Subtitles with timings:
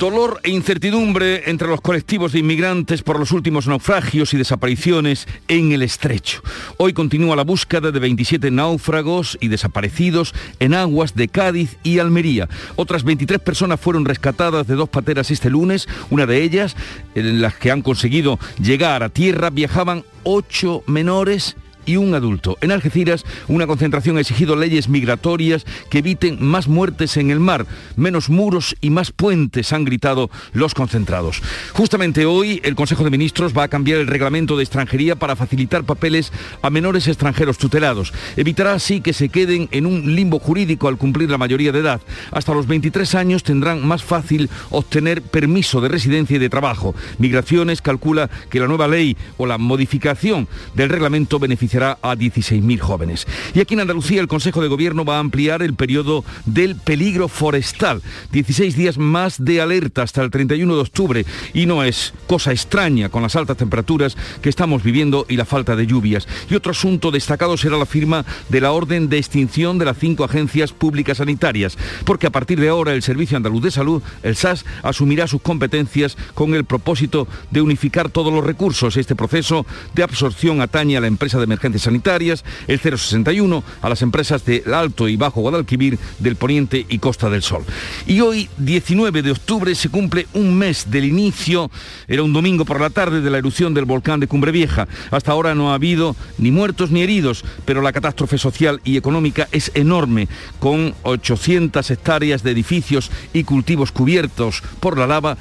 [0.00, 5.72] Dolor e incertidumbre entre los colectivos de inmigrantes por los últimos naufragios y desapariciones en
[5.72, 6.40] el estrecho.
[6.78, 12.48] Hoy continúa la búsqueda de 27 náufragos y desaparecidos en aguas de Cádiz y Almería.
[12.76, 15.86] Otras 23 personas fueron rescatadas de dos pateras este lunes.
[16.08, 16.76] Una de ellas,
[17.14, 22.58] en las que han conseguido llegar a tierra, viajaban ocho menores y un adulto.
[22.60, 27.66] En Algeciras, una concentración ha exigido leyes migratorias que eviten más muertes en el mar,
[27.96, 31.42] menos muros y más puentes, han gritado los concentrados.
[31.72, 35.84] Justamente hoy, el Consejo de Ministros va a cambiar el reglamento de extranjería para facilitar
[35.84, 38.12] papeles a menores extranjeros tutelados.
[38.36, 42.00] Evitará así que se queden en un limbo jurídico al cumplir la mayoría de edad.
[42.30, 46.94] Hasta los 23 años tendrán más fácil obtener permiso de residencia y de trabajo.
[47.18, 53.26] Migraciones calcula que la nueva ley o la modificación del reglamento beneficiará a 16.000 jóvenes.
[53.54, 57.28] Y aquí en Andalucía el Consejo de Gobierno va a ampliar el periodo del peligro
[57.28, 58.02] forestal.
[58.32, 61.26] 16 días más de alerta hasta el 31 de octubre.
[61.54, 65.76] Y no es cosa extraña con las altas temperaturas que estamos viviendo y la falta
[65.76, 66.28] de lluvias.
[66.50, 70.24] Y otro asunto destacado será la firma de la orden de extinción de las cinco
[70.24, 71.78] agencias públicas sanitarias.
[72.04, 76.16] Porque a partir de ahora el Servicio Andaluz de Salud, el SAS, asumirá sus competencias
[76.34, 78.96] con el propósito de unificar todos los recursos.
[78.96, 84.02] Este proceso de absorción atañe a la empresa de emergencia sanitarias, el 061 a las
[84.02, 87.64] empresas de Alto y Bajo Guadalquivir, del Poniente y Costa del Sol.
[88.06, 91.70] Y hoy, 19 de octubre, se cumple un mes del inicio,
[92.08, 94.88] era un domingo por la tarde, de la erupción del volcán de Cumbre Vieja.
[95.10, 99.48] Hasta ahora no ha habido ni muertos ni heridos, pero la catástrofe social y económica
[99.52, 105.36] es enorme, con 800 hectáreas de edificios y cultivos cubiertos por la lava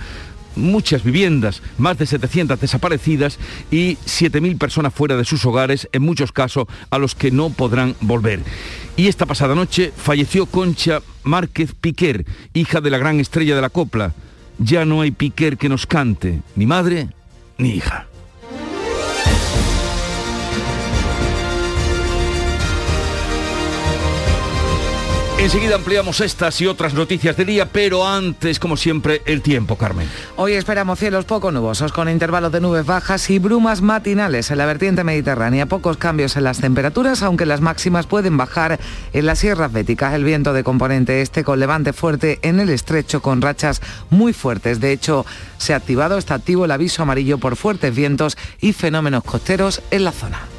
[0.56, 3.40] muchas viviendas, más de 700 desaparecidas
[3.72, 7.96] y 7.000 personas fuera de sus hogares, en muchos casos a los que no podrán
[8.02, 8.42] volver.
[8.98, 13.70] Y esta pasada noche falleció Concha Márquez Piquer, hija de la gran estrella de la
[13.70, 14.14] copla.
[14.58, 17.10] Ya no hay Piquer que nos cante, ni madre
[17.58, 18.09] ni hija.
[25.40, 30.06] Enseguida ampliamos estas y otras noticias del día, pero antes, como siempre, el tiempo, Carmen.
[30.36, 34.66] Hoy esperamos cielos poco nubosos, con intervalos de nubes bajas y brumas matinales en la
[34.66, 35.66] vertiente mediterránea.
[35.66, 38.82] Pocos cambios en las temperaturas, aunque las máximas pueden bajar
[39.14, 40.14] en las sierras béticas.
[40.14, 44.82] El viento de componente este con levante fuerte en el estrecho, con rachas muy fuertes.
[44.82, 45.26] De hecho,
[45.58, 50.04] se ha activado, está activo el aviso amarillo por fuertes vientos y fenómenos costeros en
[50.04, 50.59] la zona.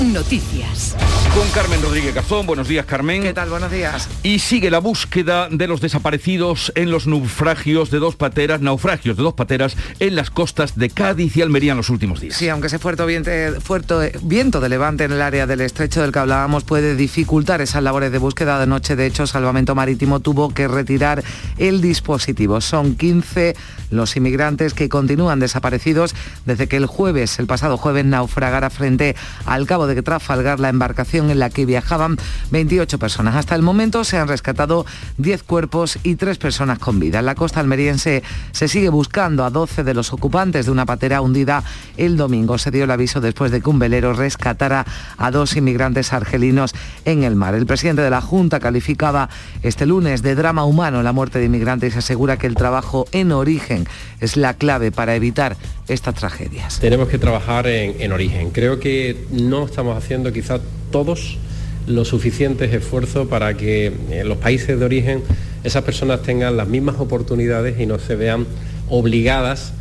[0.00, 0.96] Noticias.
[1.34, 2.46] Con Carmen Rodríguez Cazón.
[2.46, 3.22] Buenos días, Carmen.
[3.22, 3.50] ¿Qué tal?
[3.50, 4.08] Buenos días.
[4.22, 9.22] Y sigue la búsqueda de los desaparecidos en los naufragios de dos pateras, naufragios de
[9.22, 12.34] dos pateras en las costas de Cádiz y Almería en los últimos días.
[12.34, 16.12] Sí, aunque ese fuerte viento, fuerte viento de levante en el área del estrecho del
[16.12, 18.96] que hablábamos puede dificultar esas labores de búsqueda de noche.
[18.96, 21.22] De hecho, Salvamento Marítimo tuvo que retirar
[21.58, 22.60] el dispositivo.
[22.62, 23.54] Son 15
[23.90, 26.14] los inmigrantes que continúan desaparecidos
[26.46, 29.14] desde que el jueves, el pasado jueves, naufragara frente
[29.46, 32.16] al cabo de Trafalgar la embarcación en la que viajaban
[32.50, 33.36] 28 personas.
[33.36, 34.86] Hasta el momento se han rescatado
[35.18, 37.20] 10 cuerpos y 3 personas con vida.
[37.20, 41.20] En la costa almeriense se sigue buscando a 12 de los ocupantes de una patera
[41.20, 41.62] hundida
[41.96, 42.58] el domingo.
[42.58, 44.86] Se dio el aviso después de que un velero rescatara
[45.18, 46.74] a dos inmigrantes argelinos
[47.04, 47.54] en el mar.
[47.54, 49.28] El presidente de la Junta calificaba
[49.62, 53.32] este lunes de drama humano la muerte de inmigrantes y asegura que el trabajo en
[53.32, 53.86] origen
[54.20, 55.56] es la clave para evitar
[55.88, 56.78] estas tragedias.
[56.80, 58.50] Tenemos que trabajar en, en origen.
[58.50, 60.60] Creo que no estamos haciendo quizá
[60.90, 61.38] todos
[61.86, 65.22] los suficientes esfuerzos para que en los países de origen
[65.64, 68.46] esas personas tengan las mismas oportunidades y no se vean
[68.90, 69.72] obligadas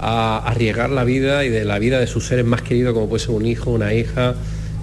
[0.00, 3.24] a arriesgar la vida y de la vida de sus seres más queridos como puede
[3.24, 4.34] ser un hijo, una hija,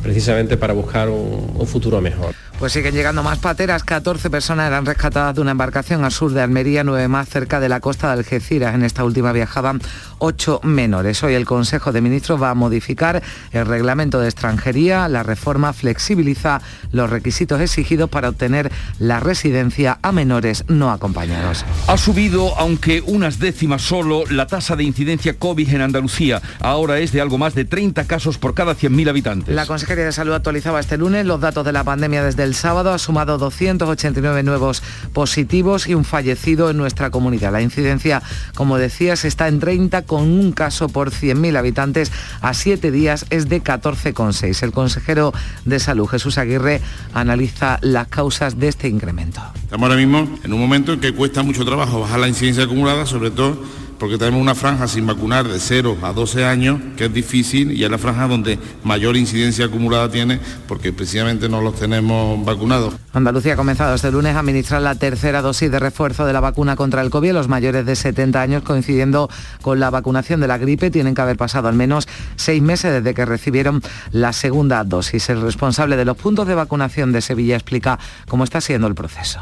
[0.01, 2.33] precisamente para buscar un, un futuro mejor.
[2.61, 3.83] Pues siguen llegando más pateras.
[3.83, 7.67] 14 personas eran rescatadas de una embarcación al sur de Almería, nueve más cerca de
[7.67, 8.75] la costa de Algeciras.
[8.75, 9.81] En esta última viajaban
[10.19, 11.23] ocho menores.
[11.23, 15.07] Hoy el Consejo de Ministros va a modificar el reglamento de extranjería.
[15.07, 16.61] La reforma flexibiliza
[16.91, 21.65] los requisitos exigidos para obtener la residencia a menores no acompañados.
[21.87, 26.43] Ha subido, aunque unas décimas solo, la tasa de incidencia COVID en Andalucía.
[26.59, 29.55] Ahora es de algo más de 30 casos por cada 100.000 habitantes.
[29.55, 32.55] La Consejería de Salud actualizaba este lunes los datos de la pandemia desde el el
[32.55, 34.83] sábado ha sumado 289 nuevos
[35.13, 37.53] positivos y un fallecido en nuestra comunidad.
[37.53, 38.21] La incidencia,
[38.55, 42.11] como decías, está en 30 con un caso por 100.000 habitantes
[42.41, 44.63] a 7 días es de 14,6.
[44.63, 45.31] El consejero
[45.63, 46.81] de Salud, Jesús Aguirre,
[47.13, 49.41] analiza las causas de este incremento.
[49.63, 53.05] Estamos ahora mismo en un momento en que cuesta mucho trabajo bajar la incidencia acumulada,
[53.05, 53.63] sobre todo
[54.01, 57.83] porque tenemos una franja sin vacunar de 0 a 12 años, que es difícil y
[57.83, 62.95] es la franja donde mayor incidencia acumulada tiene, porque precisamente no los tenemos vacunados.
[63.13, 66.75] Andalucía ha comenzado este lunes a administrar la tercera dosis de refuerzo de la vacuna
[66.75, 69.29] contra el COVID los mayores de 70 años, coincidiendo
[69.61, 70.89] con la vacunación de la gripe.
[70.89, 72.07] Tienen que haber pasado al menos
[72.37, 75.29] seis meses desde que recibieron la segunda dosis.
[75.29, 79.41] El responsable de los puntos de vacunación de Sevilla explica cómo está siendo el proceso.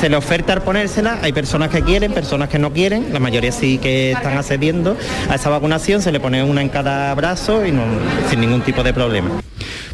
[0.00, 3.50] Se le oferta al ponérsela, hay personas que quieren, personas que no quieren, la mayoría
[3.50, 4.96] sí que están accediendo
[5.28, 7.72] a esa vacunación, se le pone una en cada brazo y
[8.30, 9.28] sin ningún tipo de problema.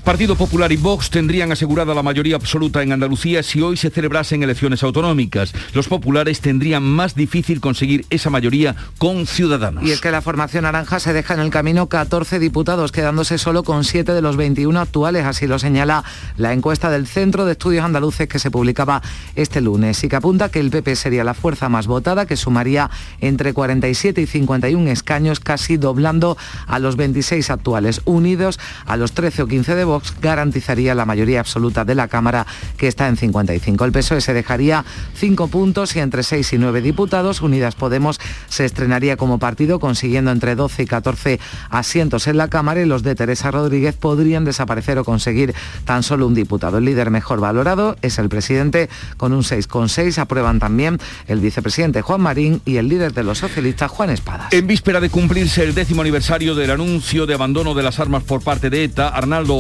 [0.05, 4.43] Partido Popular y Vox tendrían asegurada la mayoría absoluta en Andalucía si hoy se celebrasen
[4.43, 5.55] elecciones autonómicas.
[5.73, 9.83] Los populares tendrían más difícil conseguir esa mayoría con Ciudadanos.
[9.83, 13.62] Y es que la formación naranja se deja en el camino 14 diputados, quedándose solo
[13.62, 16.05] con 7 de los 21 actuales, así lo señala
[16.37, 19.01] la encuesta del Centro de Estudios Andaluces que se publicaba
[19.37, 22.91] este lunes y que apunta que el PP sería la fuerza más votada, que sumaría
[23.23, 26.37] entre 47 y 51 escaños, casi doblando
[26.67, 31.41] a los 26 actuales, unidos a los 13 o 15 de Vox garantizaría la mayoría
[31.41, 32.46] absoluta de la Cámara,
[32.76, 33.85] que está en 55.
[33.85, 37.43] El PSOE se dejaría cinco puntos y entre 6 y 9 diputados.
[37.43, 42.81] Unidas Podemos se estrenaría como partido, consiguiendo entre 12 y 14 asientos en la Cámara
[42.81, 45.55] y los de Teresa Rodríguez podrían desaparecer o conseguir
[45.85, 46.79] tan solo un diputado.
[46.79, 50.19] El líder mejor valorado es el presidente con un 6,6.
[50.19, 54.52] Aprueban también el vicepresidente Juan Marín y el líder de los socialistas Juan Espadas.
[54.52, 58.43] En víspera de cumplirse el décimo aniversario del anuncio de abandono de las armas por
[58.43, 59.55] parte de ETA, Arnaldo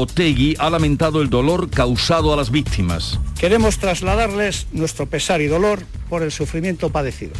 [0.58, 3.20] Ha lamentado el dolor causado a las víctimas.
[3.38, 7.32] Queremos trasladarles nuestro pesar y dolor por el sufrimiento padecido.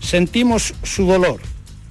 [0.00, 1.40] Sentimos su dolor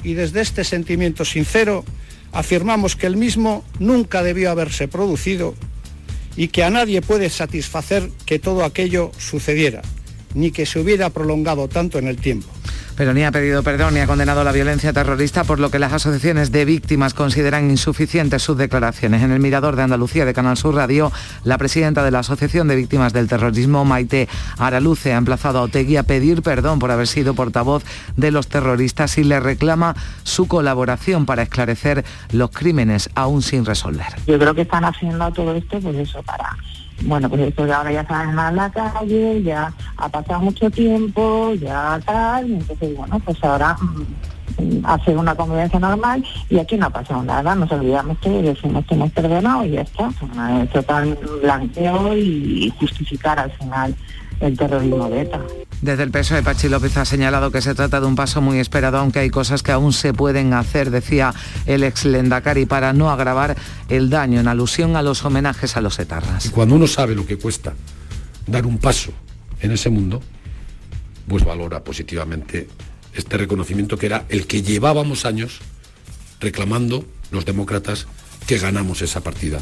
[0.04, 1.86] y desde este sentimiento sincero
[2.32, 5.54] afirmamos que el mismo nunca debió haberse producido
[6.36, 9.84] y que a nadie puede satisfacer que todo aquello sucediera,
[10.34, 12.48] ni que se hubiera prolongado tanto en el tiempo
[13.02, 15.92] pero ni ha pedido perdón ni ha condenado la violencia terrorista, por lo que las
[15.94, 19.24] asociaciones de víctimas consideran insuficientes sus declaraciones.
[19.24, 21.12] En el Mirador de Andalucía de Canal Sur Radio,
[21.44, 24.28] la presidenta de la Asociación de Víctimas del Terrorismo, Maite
[24.60, 27.84] Araluce, ha emplazado a Otegui a pedir perdón por haber sido portavoz
[28.18, 34.08] de los terroristas y le reclama su colaboración para esclarecer los crímenes aún sin resolver.
[34.28, 36.56] Yo creo que están haciendo todo esto pues eso para
[37.04, 41.54] bueno, pues esto ya ahora ya salen a la calle, ya ha pasado mucho tiempo,
[41.54, 46.90] ya tal, entonces bueno, pues ahora mm, hacer una convivencia normal y aquí no ha
[46.90, 50.10] pasado nada, nos olvidamos que decimos que hemos perdonado y ya está.
[50.72, 53.96] Total blanqueo y justificar al final
[54.42, 55.42] el terrorismo de ETA.
[55.82, 58.60] Desde el peso de Pachi López ha señalado que se trata de un paso muy
[58.60, 61.34] esperado, aunque hay cosas que aún se pueden hacer, decía
[61.66, 63.56] el ex Lendakari, para no agravar
[63.90, 66.46] el daño, en alusión a los homenajes a los etarras.
[66.46, 67.74] Y cuando uno sabe lo que cuesta
[68.46, 69.12] dar un paso
[69.60, 70.22] en ese mundo,
[71.28, 72.68] pues valora positivamente
[73.14, 75.62] este reconocimiento que era el que llevábamos años
[76.40, 78.08] reclamando los demócratas
[78.46, 79.60] que ganamos esa partida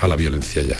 [0.00, 0.78] a la violencia ya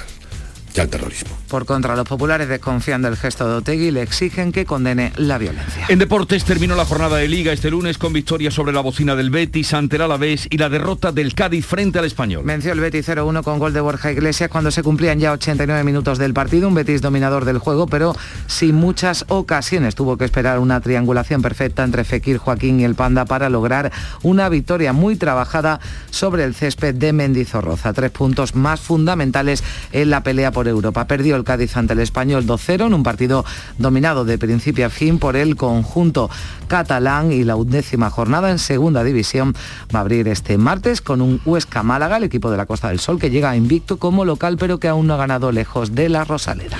[0.75, 1.31] y al terrorismo.
[1.49, 5.39] Por contra, los populares desconfían del gesto de Otegui y le exigen que condene la
[5.39, 5.87] violencia.
[5.89, 9.31] En deportes terminó la jornada de Liga este lunes con victoria sobre la bocina del
[9.31, 12.45] Betis ante el Alavés y la derrota del Cádiz frente al Español.
[12.45, 16.19] Venció el Betis 0-1 con gol de Borja Iglesias cuando se cumplían ya 89 minutos
[16.19, 18.15] del partido, un Betis dominador del juego, pero
[18.47, 19.95] sin muchas ocasiones.
[19.95, 23.91] Tuvo que esperar una triangulación perfecta entre Fekir, Joaquín y el Panda para lograr
[24.23, 27.93] una victoria muy trabajada sobre el césped de Mendizorroza.
[27.93, 31.07] Tres puntos más fundamentales en la pelea por Europa.
[31.07, 33.45] Perdió el Cádiz ante el Español 2-0 en un partido
[33.79, 36.31] dominado de principio a fin por el conjunto
[36.69, 39.55] catalán y la undécima jornada en segunda división
[39.95, 43.01] va a abrir este martes con un Huesca Málaga, el equipo de la Costa del
[43.01, 46.25] Sol que llega invicto como local pero que aún no ha ganado lejos de la
[46.25, 46.77] Rosaleda.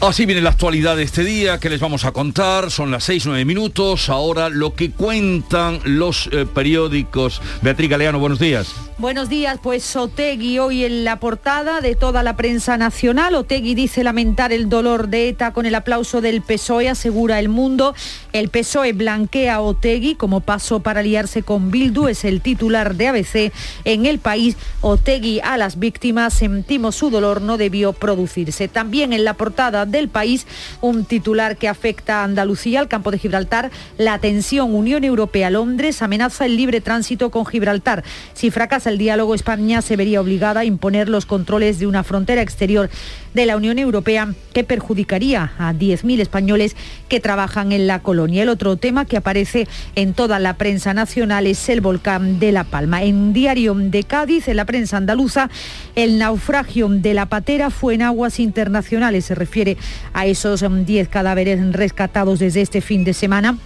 [0.00, 2.70] Así viene la actualidad de este día que les vamos a contar.
[2.70, 4.08] Son las 6, 9 minutos.
[4.08, 7.42] Ahora lo que cuentan los eh, periódicos.
[7.62, 8.87] Beatriz Galeano, buenos días.
[8.98, 13.36] Buenos días, pues Otegui hoy en la portada de toda la prensa nacional.
[13.36, 17.94] Otegui dice lamentar el dolor de ETA con el aplauso del PSOE, asegura el mundo.
[18.32, 23.06] El PSOE blanquea a Otegui como paso para aliarse con Bildu, es el titular de
[23.06, 23.52] ABC.
[23.84, 28.66] En el país, Otegui a las víctimas, sentimos su dolor, no debió producirse.
[28.66, 30.44] También en la portada del país,
[30.80, 36.46] un titular que afecta a Andalucía, al campo de Gibraltar, la tensión Unión Europea-Londres amenaza
[36.46, 38.02] el libre tránsito con Gibraltar.
[38.34, 42.42] Si fracasa el diálogo, España se vería obligada a imponer los controles de una frontera
[42.42, 42.90] exterior
[43.34, 46.76] de la Unión Europea que perjudicaría a 10.000 españoles
[47.08, 48.42] que trabajan en la colonia.
[48.42, 52.64] El otro tema que aparece en toda la prensa nacional es el volcán de La
[52.64, 53.02] Palma.
[53.02, 55.50] En Diario de Cádiz, en la prensa andaluza,
[55.94, 59.26] el naufragio de la patera fue en aguas internacionales.
[59.26, 59.76] Se refiere
[60.12, 63.58] a esos 10 cadáveres rescatados desde este fin de semana.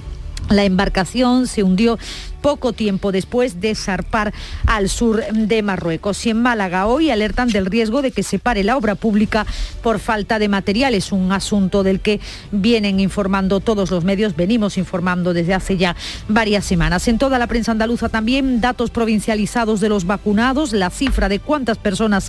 [0.50, 1.98] La embarcación se hundió
[2.42, 4.34] poco tiempo después de zarpar
[4.66, 6.26] al sur de Marruecos.
[6.26, 9.46] Y en Málaga hoy alertan del riesgo de que se pare la obra pública
[9.82, 10.94] por falta de material.
[10.94, 12.20] Es un asunto del que
[12.50, 15.96] vienen informando todos los medios, venimos informando desde hace ya
[16.28, 17.08] varias semanas.
[17.08, 21.78] En toda la prensa andaluza también datos provincializados de los vacunados, la cifra de cuántas
[21.78, 22.28] personas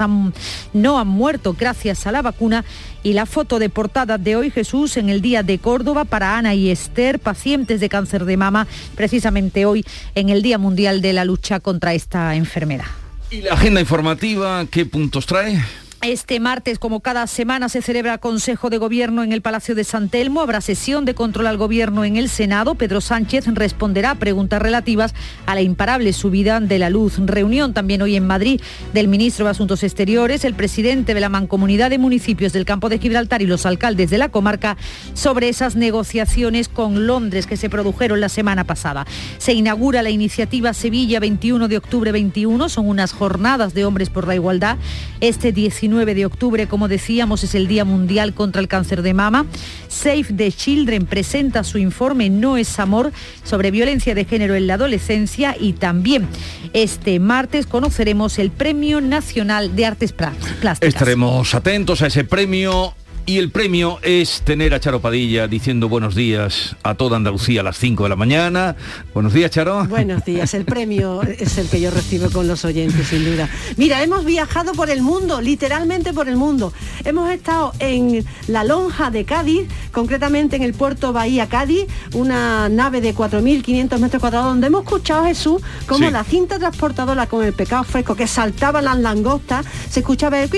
[0.73, 2.63] no han muerto gracias a la vacuna
[3.03, 6.55] y la foto de portada de hoy Jesús en el día de Córdoba para Ana
[6.55, 11.25] y Esther, pacientes de cáncer de mama, precisamente hoy en el Día Mundial de la
[11.25, 12.85] Lucha contra esta enfermedad.
[13.31, 15.63] ¿Y la agenda informativa qué puntos trae?
[16.03, 20.09] Este martes, como cada semana, se celebra Consejo de Gobierno en el Palacio de San
[20.09, 20.41] Telmo.
[20.41, 22.75] Habrá sesión de control al Gobierno en el Senado.
[22.75, 27.19] Pedro Sánchez responderá preguntas relativas a la imparable subida de la luz.
[27.19, 28.59] Reunión también hoy en Madrid
[28.93, 32.99] del ministro de Asuntos Exteriores, el presidente de la Mancomunidad de Municipios del Campo de
[32.99, 34.75] Gibraltar y los alcaldes de la comarca
[35.13, 39.07] sobre esas negociaciones con Londres que se produjeron la semana pasada.
[39.37, 42.67] Se inaugura la iniciativa Sevilla 21 de octubre 21.
[42.67, 44.77] Son unas jornadas de hombres por la igualdad.
[45.21, 49.13] Este 19 9 de octubre, como decíamos, es el Día Mundial contra el Cáncer de
[49.13, 49.45] Mama.
[49.87, 53.11] Save the Children presenta su informe No es amor
[53.43, 56.27] sobre violencia de género en la adolescencia y también
[56.73, 60.79] este martes conoceremos el Premio Nacional de Artes Plásticas.
[60.81, 66.13] Estaremos atentos a ese premio y el premio es tener a Charo Padilla diciendo buenos
[66.13, 68.75] días a toda Andalucía a las 5 de la mañana.
[69.13, 69.85] Buenos días, Charo.
[69.85, 70.53] Buenos días.
[70.53, 73.49] El premio es el que yo recibo con los oyentes, sin duda.
[73.77, 76.73] Mira, hemos viajado por el mundo, literalmente por el mundo.
[77.05, 82.99] Hemos estado en la lonja de Cádiz, concretamente en el puerto Bahía Cádiz, una nave
[82.99, 87.53] de 4.500 metros cuadrados, donde hemos escuchado a Jesús como la cinta transportadora con el
[87.53, 90.49] pecado fresco que saltaba las langostas, se escuchaba el...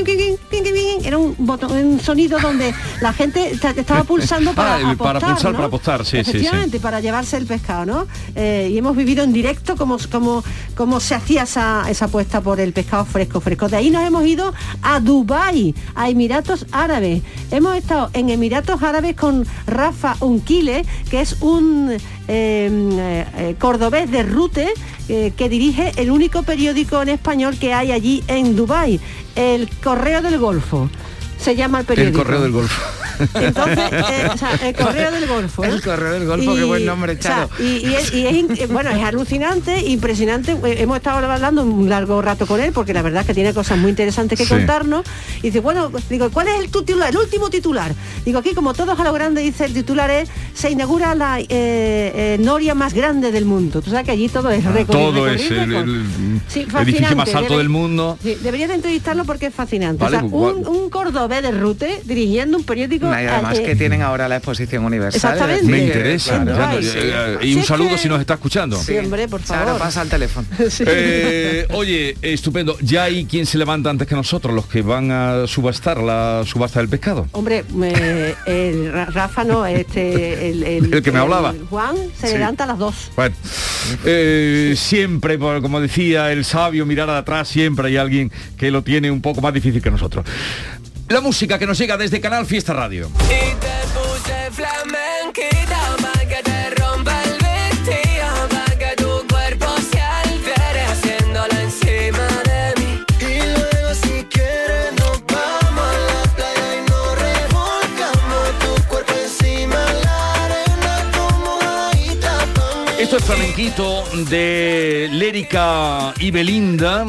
[1.04, 2.55] Era un, botón, un sonido donde
[3.02, 7.38] la gente estaba pulsando para ah, apostar, para pulsar, para apostar, sí, Efectivamente, para llevarse
[7.38, 8.08] el pescado, ¿no?
[8.36, 10.44] Eh, y hemos vivido en directo cómo, como
[10.76, 13.70] cómo se hacía esa, esa apuesta por el pescado fresco, fresco.
[13.70, 17.22] De ahí nos hemos ido a Dubai, a Emiratos Árabes.
[17.52, 24.24] Hemos estado en Emiratos Árabes con Rafa Unquile, que es un eh, eh, cordobés de
[24.24, 24.74] Rute
[25.08, 29.00] que dirige el único periódico en español que hay allí en Dubai,
[29.36, 30.90] el Correo del Golfo
[31.38, 32.20] se llama el periódico.
[32.20, 32.82] El correo del Golfo.
[33.20, 34.30] Entonces, eh,
[34.64, 35.64] el correo del Golfo.
[35.64, 37.50] El correo del Golfo, qué buen nombre, Charo.
[37.60, 40.52] y, es, eh, bueno, es alucinante, impresionante.
[40.52, 43.54] Eh, hemos estado hablando un largo rato con él, porque la verdad es que tiene
[43.54, 45.06] cosas muy interesantes que contarnos.
[45.40, 47.94] Y dice, bueno, digo, ¿cuál es el titular, el último titular?
[48.26, 51.40] Digo, aquí como todos a lo grande dice el titular es, se inaugura la
[52.40, 53.82] noria más grande del mundo.
[53.82, 54.98] Tú sabes que allí todo es ah, récord.
[54.98, 58.18] Todo es el, edificio más alto del mundo.
[58.22, 60.04] deberías de entrevistarlo porque es fascinante.
[60.04, 60.90] o sea, un, un
[61.26, 65.34] cordobés de Rute dirigiendo un periódico y además que tienen ahora la exposición universal.
[65.34, 65.72] Exactamente.
[65.72, 66.44] Me interesa.
[67.42, 68.78] y un saludo si nos está escuchando.
[68.78, 69.70] Sí, hombre, por favor.
[69.70, 70.48] Ahora pasa al teléfono.
[70.88, 72.78] Eh, oye, estupendo.
[72.80, 76.80] Ya hay quien se levanta antes que nosotros, los que van a subastar la subasta
[76.80, 77.28] del pescado.
[77.32, 77.64] Hombre,
[78.46, 81.54] el Rafa no, este, el, que me hablaba.
[81.70, 83.12] Juan se levanta a las dos.
[83.16, 83.36] Bueno,
[84.06, 89.22] eh, siempre, como decía el sabio, mirar atrás, siempre hay alguien que lo tiene un
[89.22, 90.26] poco más difícil que nosotros.
[91.08, 93.12] La música que nos llega desde Canal Fiesta Radio.
[112.98, 117.06] Esto es flamenquito de Lérica y Belinda,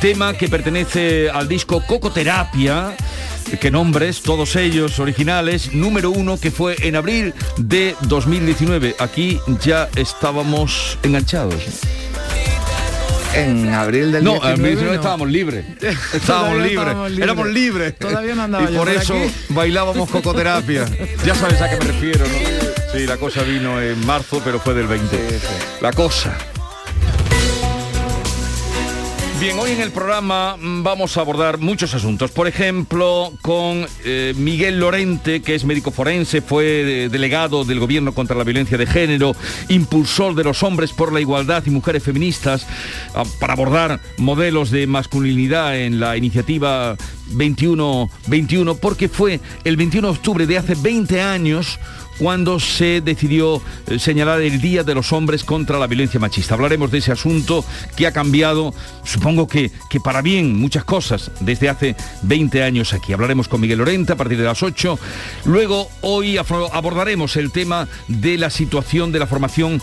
[0.00, 2.96] tema que pertenece al disco Cocoterapia
[3.60, 8.96] qué nombres, todos ellos originales, número uno que fue en abril de 2019.
[8.98, 11.62] Aquí ya estábamos enganchados.
[13.34, 14.92] En abril del No, en abril no.
[14.94, 15.66] estábamos libres.
[16.14, 17.18] Estábamos libres.
[17.18, 17.98] Éramos libres.
[17.98, 19.14] Todavía no andaba Y por eso
[19.50, 20.86] bailábamos cocoterapia.
[21.24, 22.96] ya sabes a qué me refiero, ¿no?
[22.98, 25.18] Sí, la cosa vino en marzo, pero fue del 20.
[25.82, 26.34] La cosa.
[29.38, 32.30] Bien, hoy en el programa mm, vamos a abordar muchos asuntos.
[32.30, 38.14] Por ejemplo, con eh, Miguel Lorente, que es médico forense, fue eh, delegado del Gobierno
[38.14, 39.36] contra la Violencia de Género,
[39.68, 42.66] impulsor de los hombres por la igualdad y mujeres feministas,
[43.14, 46.96] ah, para abordar modelos de masculinidad en la iniciativa
[47.32, 51.78] 21-21, porque fue el 21 de octubre de hace 20 años
[52.18, 56.54] cuando se decidió eh, señalar el Día de los Hombres contra la Violencia Machista.
[56.54, 57.64] Hablaremos de ese asunto
[57.96, 63.12] que ha cambiado, supongo que, que para bien, muchas cosas desde hace 20 años aquí.
[63.12, 64.98] Hablaremos con Miguel Lorente a partir de las 8.
[65.44, 69.80] Luego, hoy abordaremos el tema de la situación de la formación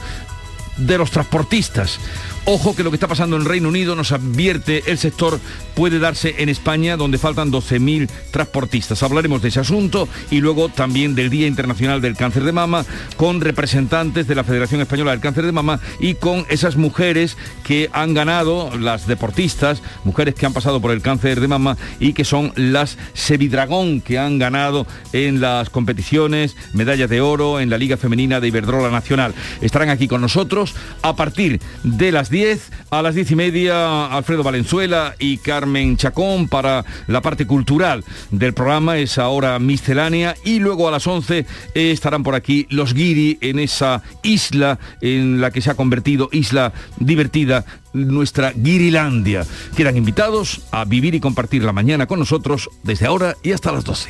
[0.78, 2.00] de los transportistas.
[2.46, 5.40] Ojo que lo que está pasando en Reino Unido nos advierte el sector
[5.76, 9.02] puede darse en España donde faltan 12.000 transportistas.
[9.02, 12.86] Hablaremos de ese asunto y luego también del Día Internacional del Cáncer de Mama
[13.16, 17.90] con representantes de la Federación Española del Cáncer de Mama y con esas mujeres que
[17.94, 22.26] han ganado, las deportistas, mujeres que han pasado por el cáncer de mama y que
[22.26, 27.96] son las Sevidragón que han ganado en las competiciones, medallas de oro en la Liga
[27.96, 29.34] Femenina de Iberdrola Nacional.
[29.62, 34.42] Estarán aquí con nosotros a partir de las 10, a las 10 y media Alfredo
[34.42, 40.88] Valenzuela y Carmen Chacón para la parte cultural del programa, es ahora miscelánea, y luego
[40.88, 45.70] a las 11 estarán por aquí los guiri en esa isla en la que se
[45.70, 49.46] ha convertido isla divertida nuestra Guirilandia.
[49.78, 53.84] Quedan invitados a vivir y compartir la mañana con nosotros desde ahora y hasta las
[53.84, 54.10] 12.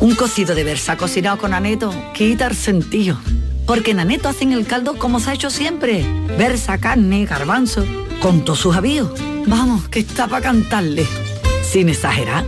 [0.00, 3.18] Un cocido de versa cocinado con aneto quita el sentido.
[3.66, 6.04] Porque en aneto hacen el caldo como se ha hecho siempre.
[6.38, 7.84] Versa, carne, garbanzo,
[8.20, 9.10] con todos sus avíos.
[9.46, 11.06] Vamos, que está para cantarle.
[11.62, 12.44] Sin exagerar.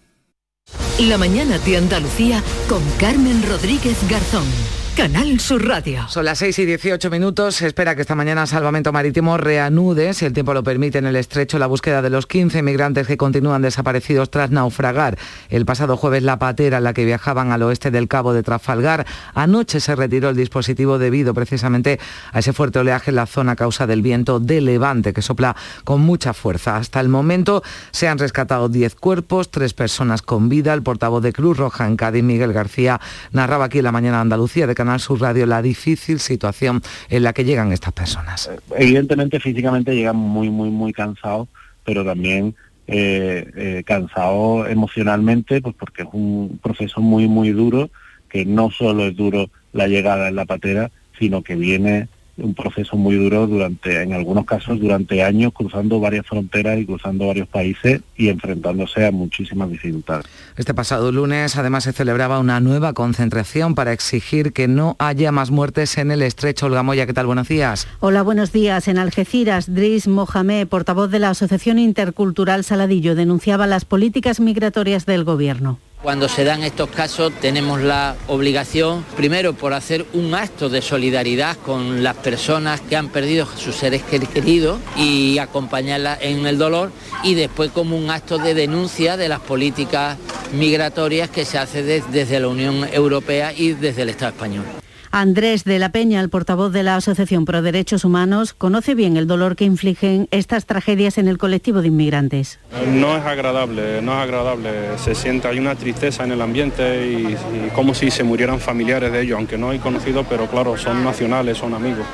[0.98, 4.81] La mañana de Andalucía con Carmen Rodríguez Garzón.
[4.96, 6.06] Canal Sur Radio.
[6.08, 7.56] Son las 6 y 18 minutos.
[7.56, 11.16] Se espera que esta mañana Salvamento Marítimo reanude, si el tiempo lo permite, en el
[11.16, 15.16] estrecho la búsqueda de los 15 migrantes que continúan desaparecidos tras naufragar.
[15.48, 19.06] El pasado jueves la patera en la que viajaban al oeste del Cabo de Trafalgar.
[19.32, 21.98] Anoche se retiró el dispositivo debido precisamente
[22.30, 25.56] a ese fuerte oleaje en la zona a causa del viento de levante que sopla
[25.84, 26.76] con mucha fuerza.
[26.76, 30.74] Hasta el momento se han rescatado 10 cuerpos, 3 personas con vida.
[30.74, 33.00] El portavoz de Cruz Roja en Cádiz, Miguel García,
[33.32, 37.44] narraba aquí en la mañana Andalucía de Canal Radio la difícil situación en la que
[37.44, 38.50] llegan estas personas.
[38.76, 41.46] Evidentemente físicamente llegan muy, muy, muy cansados,
[41.84, 42.56] pero también
[42.88, 47.90] eh, eh, cansados emocionalmente, pues porque es un proceso muy, muy duro,
[48.28, 52.08] que no solo es duro la llegada en la patera, sino que viene
[52.42, 57.26] un proceso muy duro durante, en algunos casos, durante años, cruzando varias fronteras y cruzando
[57.26, 60.26] varios países y enfrentándose a muchísimas dificultades.
[60.56, 65.50] Este pasado lunes, además, se celebraba una nueva concentración para exigir que no haya más
[65.50, 66.66] muertes en el estrecho.
[66.66, 67.26] Olga Moya, ¿qué tal?
[67.26, 67.86] Buenos días.
[68.00, 68.88] Hola, buenos días.
[68.88, 75.24] En Algeciras, Dris Mohamed, portavoz de la Asociación Intercultural Saladillo, denunciaba las políticas migratorias del
[75.24, 75.78] Gobierno.
[76.02, 81.56] Cuando se dan estos casos tenemos la obligación, primero por hacer un acto de solidaridad
[81.58, 86.90] con las personas que han perdido sus seres queridos y acompañarlas en el dolor
[87.22, 90.18] y después como un acto de denuncia de las políticas
[90.52, 94.81] migratorias que se hace desde la Unión Europea y desde el Estado español.
[95.14, 99.26] Andrés de la Peña, el portavoz de la Asociación Pro Derechos Humanos, conoce bien el
[99.26, 102.58] dolor que infligen estas tragedias en el colectivo de inmigrantes.
[102.88, 104.70] No es agradable, no es agradable.
[104.96, 109.12] Se siente, hay una tristeza en el ambiente y, y como si se murieran familiares
[109.12, 112.06] de ellos, aunque no hay conocidos, pero claro, son nacionales, son amigos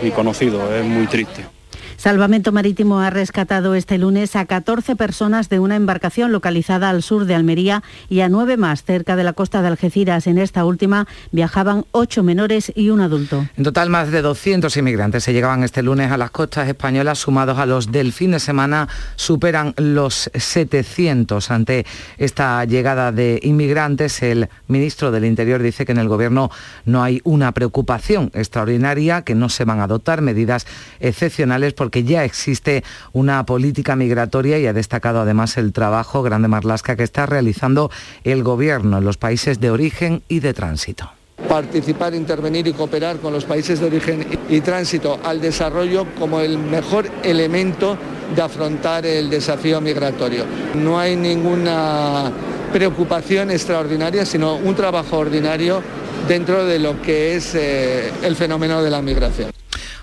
[0.00, 0.62] y conocidos.
[0.70, 1.57] Es muy triste.
[1.98, 7.24] Salvamento Marítimo ha rescatado este lunes a 14 personas de una embarcación localizada al sur
[7.24, 10.28] de Almería y a nueve más cerca de la costa de Algeciras.
[10.28, 13.44] En esta última viajaban ocho menores y un adulto.
[13.56, 17.58] En total, más de 200 inmigrantes se llegaban este lunes a las costas españolas, sumados
[17.58, 21.50] a los del fin de semana, superan los 700.
[21.50, 21.84] Ante
[22.16, 26.48] esta llegada de inmigrantes, el ministro del Interior dice que en el Gobierno
[26.84, 30.64] no hay una preocupación extraordinaria, que no se van a adoptar medidas
[31.00, 36.96] excepcionales porque ya existe una política migratoria y ha destacado además el trabajo grande Marlasca
[36.96, 37.90] que está realizando
[38.24, 41.10] el Gobierno en los países de origen y de tránsito
[41.48, 46.58] participar, intervenir y cooperar con los países de origen y tránsito al desarrollo como el
[46.58, 47.96] mejor elemento
[48.36, 50.44] de afrontar el desafío migratorio.
[50.74, 52.30] No hay ninguna
[52.70, 55.80] preocupación extraordinaria, sino un trabajo ordinario
[56.26, 59.50] dentro de lo que es eh, el fenómeno de la migración.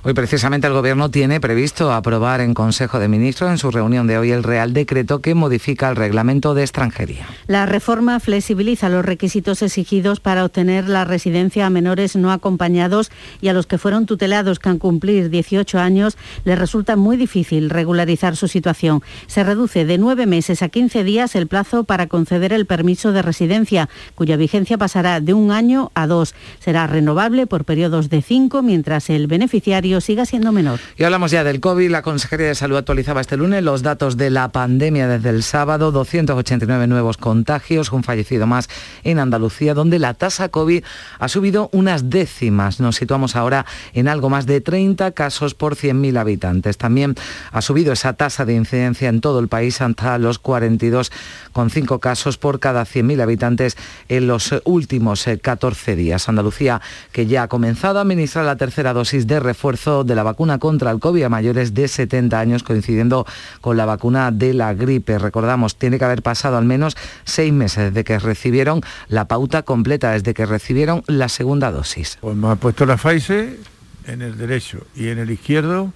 [0.08, 4.20] Hoy precisamente el Gobierno tiene previsto aprobar en Consejo de Ministros en su reunión de
[4.20, 7.26] hoy el Real Decreto que modifica el reglamento de extranjería.
[7.48, 13.10] La reforma flexibiliza los requisitos exigidos para obtener la residencia a menores no acompañados
[13.42, 17.72] y a los que fueron tutelados que han cumplir 18 años les resulta muy difícil
[17.72, 19.02] regularizar su situación.
[19.26, 23.24] Se reduce de nueve meses a 15 días el plazo para conceder el permiso de
[23.24, 26.36] residencia, cuya vigencia pasará de un año a dos.
[26.60, 30.80] Será renovable por periodos de cinco mientras el beneficiario siga siendo menor.
[30.98, 31.90] Y hablamos ya del COVID.
[31.90, 35.92] La Consejería de Salud actualizaba este lunes los datos de la pandemia desde el sábado.
[35.92, 38.70] 289 nuevos contagios, un fallecido más
[39.04, 40.84] en Andalucía, donde la tasa COVID
[41.20, 42.80] ha subido unas décimas.
[42.80, 46.78] Nos situamos ahora en algo más de 30 casos por 100.000 habitantes.
[46.78, 47.16] También
[47.52, 52.60] ha subido esa tasa de incidencia en todo el país hasta los 42,5 casos por
[52.60, 53.78] cada 100.000 habitantes
[54.10, 56.28] en los últimos 14 días.
[56.30, 56.82] Andalucía,
[57.12, 60.92] que ya ha comenzado a administrar la tercera dosis de refuerzo de la vacuna contra
[60.92, 63.26] el COVID a mayores de 70 años, coincidiendo
[63.62, 65.20] con la vacuna de la gripe.
[65.20, 70.12] Recordamos, tiene que haber pasado al menos seis meses desde que recibieron la pauta completa,
[70.12, 72.18] desde que recibieron la segunda dosis.
[72.22, 73.60] Pues me han puesto la Pfizer
[74.08, 75.94] en el derecho y en el izquierdo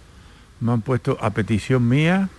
[0.59, 2.29] me han puesto a petición mía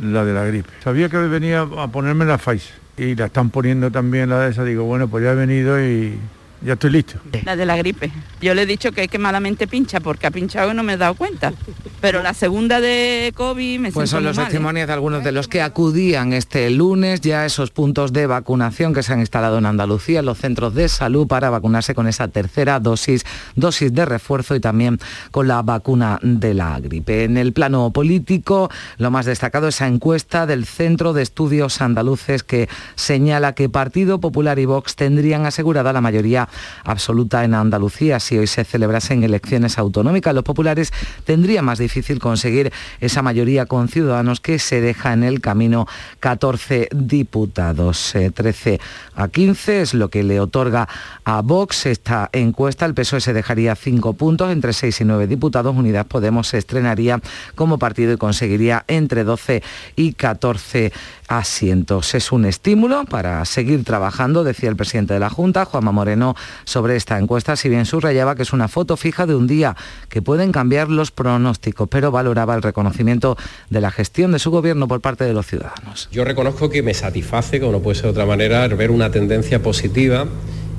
[0.00, 0.70] la de la gripe.
[0.82, 4.64] Sabía que venía a ponerme la Pfizer y la están poniendo también la de esa.
[4.64, 6.18] Digo, bueno, pues ya he venido y
[6.62, 7.18] ya estoy listo.
[7.44, 8.10] La de la gripe.
[8.40, 10.94] Yo le he dicho que es que malamente pincha porque ha pinchado y no me
[10.94, 11.52] he dado cuenta.
[12.00, 14.42] Pero la segunda de COVID me Pues son los ¿eh?
[14.42, 18.92] testimonios de algunos de los que acudían este lunes ya a esos puntos de vacunación
[18.92, 22.28] que se han instalado en Andalucía, en los centros de salud para vacunarse con esa
[22.28, 24.98] tercera dosis, dosis de refuerzo y también
[25.30, 27.24] con la vacuna de la gripe.
[27.24, 32.42] En el plano político, lo más destacado es esa encuesta del Centro de Estudios Andaluces
[32.42, 36.45] que señala que Partido Popular y Vox tendrían asegurada la mayoría
[36.84, 40.34] absoluta en Andalucía si hoy se celebrasen elecciones autonómicas.
[40.34, 40.92] Los populares
[41.24, 45.86] tendrían más difícil conseguir esa mayoría con ciudadanos que se deja en el camino
[46.20, 48.14] 14 diputados.
[48.14, 48.80] Eh, 13
[49.14, 50.88] a 15 es lo que le otorga
[51.24, 52.86] a Vox esta encuesta.
[52.86, 55.74] El PSOE se dejaría 5 puntos entre 6 y 9 diputados.
[55.76, 57.20] Unidas Podemos se estrenaría
[57.54, 59.62] como partido y conseguiría entre 12
[59.96, 60.92] y 14
[61.28, 62.14] asientos.
[62.14, 66.96] Es un estímulo para seguir trabajando, decía el presidente de la Junta, Juanma Moreno, sobre
[66.96, 69.76] esta encuesta, si bien subrayaba que es una foto fija de un día,
[70.08, 73.36] que pueden cambiar los pronósticos, pero valoraba el reconocimiento
[73.70, 76.08] de la gestión de su gobierno por parte de los ciudadanos.
[76.12, 79.62] Yo reconozco que me satisface, como no puede ser de otra manera, ver una tendencia
[79.62, 80.26] positiva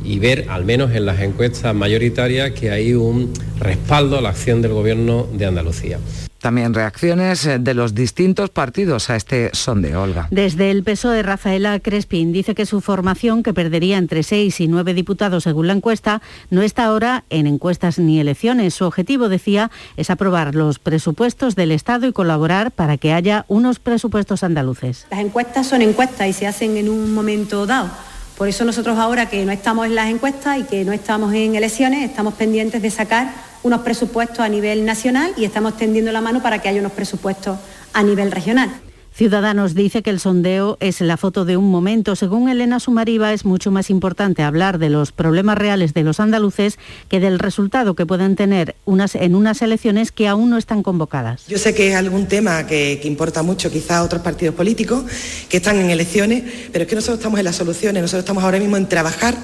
[0.03, 4.61] y ver, al menos en las encuestas mayoritarias, que hay un respaldo a la acción
[4.61, 5.99] del Gobierno de Andalucía.
[6.47, 10.29] También reacciones eh, de los distintos partidos a este sondeo, Olga.
[10.31, 14.93] Desde el PSOE, Rafaela Crespín dice que su formación, que perdería entre 6 y 9
[14.93, 18.75] diputados según la encuesta, no está ahora en encuestas ni elecciones.
[18.75, 23.79] Su objetivo, decía, es aprobar los presupuestos del Estado y colaborar para que haya unos
[23.79, 25.05] presupuestos andaluces.
[25.11, 27.89] Las encuestas son encuestas y se hacen en un momento dado.
[28.37, 31.55] Por eso nosotros ahora que no estamos en las encuestas y que no estamos en
[31.55, 33.33] elecciones, estamos pendientes de sacar
[33.67, 37.57] unos presupuestos a nivel nacional y estamos tendiendo la mano para que haya unos presupuestos
[37.93, 38.71] a nivel regional.
[39.17, 42.15] Ciudadanos dice que el sondeo es la foto de un momento.
[42.15, 46.77] Según Elena Sumariva, es mucho más importante hablar de los problemas reales de los andaluces
[47.09, 51.47] que del resultado que pueden tener unas, en unas elecciones que aún no están convocadas.
[51.47, 55.03] Yo sé que es algún tema que, que importa mucho quizá a otros partidos políticos
[55.49, 58.59] que están en elecciones, pero es que nosotros estamos en las soluciones, nosotros estamos ahora
[58.59, 59.35] mismo en trabajar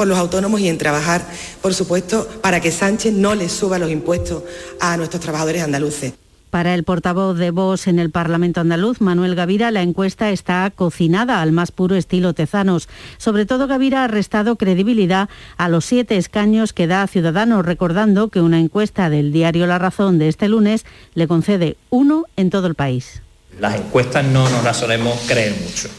[0.00, 1.20] por los autónomos y en trabajar,
[1.60, 4.44] por supuesto, para que Sánchez no les suba los impuestos
[4.80, 6.14] a nuestros trabajadores andaluces.
[6.48, 11.42] Para el portavoz de Vox en el Parlamento andaluz, Manuel Gavira, la encuesta está cocinada
[11.42, 12.88] al más puro estilo Tezanos.
[13.18, 18.28] Sobre todo, Gavira ha restado credibilidad a los siete escaños que da a Ciudadanos, recordando
[18.28, 22.68] que una encuesta del diario La Razón de este lunes le concede uno en todo
[22.68, 23.20] el país.
[23.60, 25.90] Las encuestas no nos las solemos creer mucho.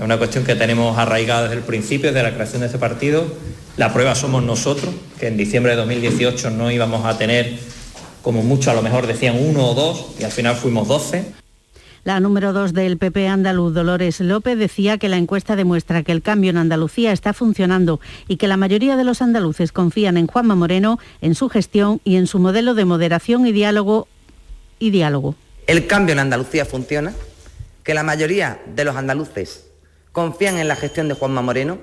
[0.00, 3.26] Es una cuestión que tenemos arraigada desde el principio, desde la creación de este partido.
[3.76, 7.58] La prueba somos nosotros, que en diciembre de 2018 no íbamos a tener
[8.22, 11.26] como mucho a lo mejor decían uno o dos y al final fuimos doce.
[12.04, 16.22] La número dos del PP andaluz, Dolores López, decía que la encuesta demuestra que el
[16.22, 20.54] cambio en Andalucía está funcionando y que la mayoría de los andaluces confían en Juanma
[20.54, 24.08] Moreno, en su gestión y en su modelo de moderación y diálogo.
[24.78, 25.34] Y diálogo.
[25.66, 27.12] El cambio en Andalucía funciona,
[27.84, 29.66] que la mayoría de los andaluces
[30.20, 31.78] confían en la gestión de Juanma Moreno,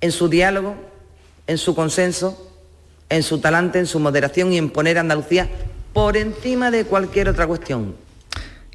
[0.00, 0.74] en su diálogo,
[1.46, 2.48] en su consenso
[3.10, 5.48] en su talante, en su moderación y en poner a Andalucía
[5.92, 7.94] por encima de cualquier otra cuestión.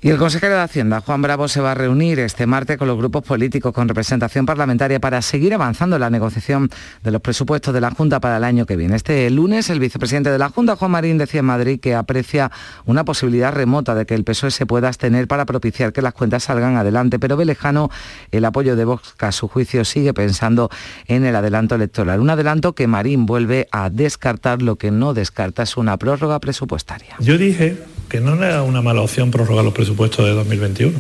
[0.03, 2.97] Y el consejero de Hacienda, Juan Bravo, se va a reunir este martes con los
[2.97, 6.69] grupos políticos con representación parlamentaria para seguir avanzando en la negociación
[7.03, 8.97] de los presupuestos de la Junta para el año que viene.
[8.97, 12.51] Este lunes, el vicepresidente de la Junta, Juan Marín, decía en Madrid que aprecia
[12.85, 16.43] una posibilidad remota de que el PSOE se pueda abstener para propiciar que las cuentas
[16.43, 17.89] salgan adelante, pero ve lejano
[18.31, 20.69] el apoyo de Vox, a su juicio sigue pensando
[21.07, 22.19] en el adelanto electoral.
[22.19, 27.15] Un adelanto que Marín vuelve a descartar, lo que no descarta es una prórroga presupuestaria.
[27.19, 27.77] Yo dije
[28.09, 30.97] que no era una mala opción prorrogar los presupuestos de 2021.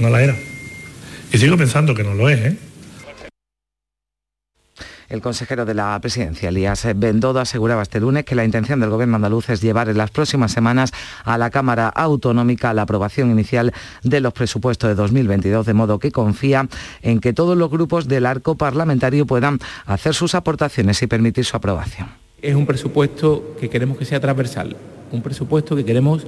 [0.00, 0.36] No la era.
[1.32, 2.58] Y sigo pensando que no lo es, ¿eh?
[5.08, 9.16] El consejero de la presidencia, Elías Bendodo, aseguraba este lunes que la intención del gobierno
[9.16, 10.92] andaluz es llevar en las próximas semanas
[11.24, 16.10] a la Cámara Autonómica la aprobación inicial de los presupuestos de 2022, de modo que
[16.10, 16.68] confía
[17.02, 21.56] en que todos los grupos del arco parlamentario puedan hacer sus aportaciones y permitir su
[21.56, 22.08] aprobación.
[22.40, 24.76] Es un presupuesto que queremos que sea transversal,
[25.14, 26.26] un presupuesto que queremos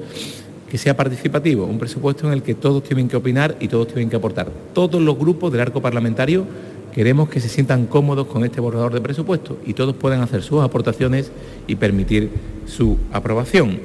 [0.71, 4.11] que sea participativo, un presupuesto en el que todos tienen que opinar y todos tienen
[4.11, 4.51] que aportar.
[4.73, 6.47] Todos los grupos del arco parlamentario
[6.93, 10.63] queremos que se sientan cómodos con este borrador de presupuesto y todos puedan hacer sus
[10.63, 11.31] aportaciones
[11.67, 12.31] y permitir
[12.67, 13.81] su aprobación.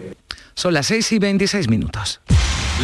[0.56, 2.22] Son las 6 y 26 minutos.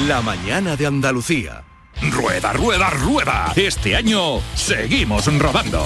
[0.08, 1.64] La mañana de Andalucía.
[2.12, 3.54] Rueda, rueda, rueda.
[3.56, 5.86] Este año seguimos rodando.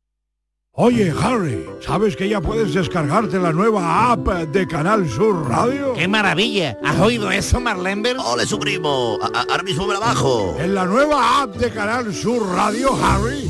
[0.73, 5.91] Oye, Harry, ¿sabes que ya puedes descargarte la nueva app de Canal Sur Radio?
[5.95, 6.77] ¡Qué maravilla!
[6.81, 8.15] ¿Has oído eso, Marlenber?
[8.17, 9.19] ¡Ole, su primo!
[9.49, 10.55] Ahora mismo me la bajo.
[10.57, 13.49] En la nueva app de Canal Sur Radio, Harry,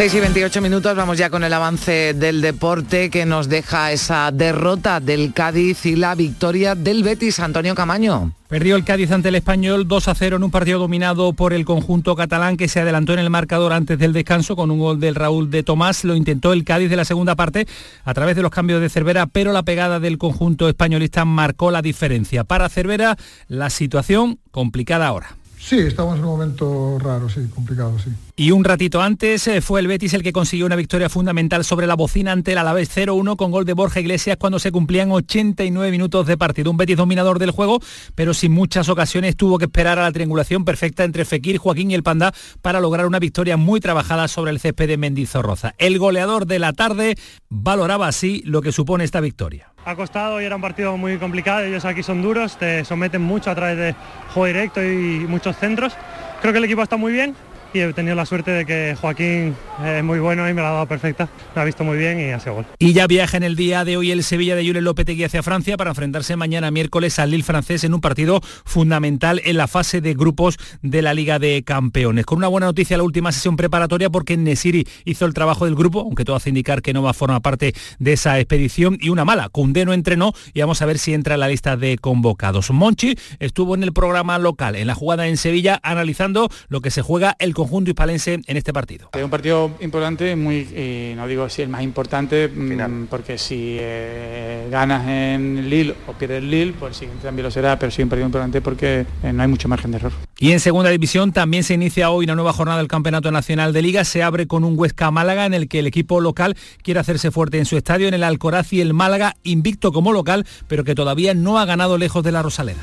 [0.00, 4.30] 6 y 28 minutos, vamos ya con el avance del deporte que nos deja esa
[4.32, 8.32] derrota del Cádiz y la victoria del Betis, Antonio Camaño.
[8.48, 11.66] Perdió el Cádiz ante el Español 2 a 0 en un partido dominado por el
[11.66, 15.16] conjunto catalán que se adelantó en el marcador antes del descanso con un gol del
[15.16, 16.02] Raúl de Tomás.
[16.04, 17.66] Lo intentó el Cádiz de la segunda parte
[18.02, 21.82] a través de los cambios de Cervera, pero la pegada del conjunto españolista marcó la
[21.82, 22.44] diferencia.
[22.44, 25.36] Para Cervera, la situación complicada ahora.
[25.60, 28.10] Sí, estamos en un momento raro, sí, complicado, sí.
[28.34, 31.86] Y un ratito antes eh, fue el Betis el que consiguió una victoria fundamental sobre
[31.86, 35.90] la bocina ante el Alavés 0-1 con gol de Borja Iglesias cuando se cumplían 89
[35.90, 36.70] minutos de partido.
[36.70, 37.78] Un Betis dominador del juego,
[38.14, 41.94] pero sin muchas ocasiones tuvo que esperar a la triangulación perfecta entre Fekir, Joaquín y
[41.94, 45.74] el Panda para lograr una victoria muy trabajada sobre el césped de Mendizorroza.
[45.76, 47.16] El goleador de la tarde
[47.50, 49.69] valoraba así lo que supone esta victoria.
[49.84, 53.50] Ha costado y era un partido muy complicado, ellos aquí son duros, te someten mucho
[53.50, 53.94] a través de
[54.34, 55.94] juego directo y muchos centros.
[56.42, 57.34] Creo que el equipo está muy bien,
[57.72, 59.54] y he tenido la suerte de que Joaquín
[59.84, 62.30] es muy bueno y me la ha dado perfecta, me ha visto muy bien y
[62.30, 62.66] ha sido gol.
[62.78, 65.76] Y ya viaja en el día de hoy el Sevilla de Julen Lopetegui hacia Francia
[65.76, 70.14] para enfrentarse mañana miércoles al Lille francés en un partido fundamental en la fase de
[70.14, 72.26] grupos de la Liga de Campeones.
[72.26, 76.00] Con una buena noticia la última sesión preparatoria porque Nesiri hizo el trabajo del grupo,
[76.00, 79.24] aunque todo hace indicar que no va a formar parte de esa expedición, y una
[79.24, 82.70] mala, Cundé no entrenó y vamos a ver si entra en la lista de convocados.
[82.70, 87.02] Monchi estuvo en el programa local, en la jugada en Sevilla, analizando lo que se
[87.02, 89.10] juega el conjunto hispalense en este partido.
[89.12, 93.76] Es un partido importante, muy, eh, no digo si el más importante, mm, porque si
[93.78, 98.02] eh, ganas en Lille o pierdes Lille, pues el siguiente también lo será, pero sí
[98.02, 100.12] un partido importante porque eh, no hay mucho margen de error.
[100.38, 103.82] Y en segunda división también se inicia hoy una nueva jornada del Campeonato Nacional de
[103.82, 104.04] Liga.
[104.04, 107.58] Se abre con un Huesca Málaga en el que el equipo local quiere hacerse fuerte
[107.58, 111.34] en su estadio en el Alcoraz y el Málaga invicto como local, pero que todavía
[111.34, 112.80] no ha ganado lejos de la Rosaleda.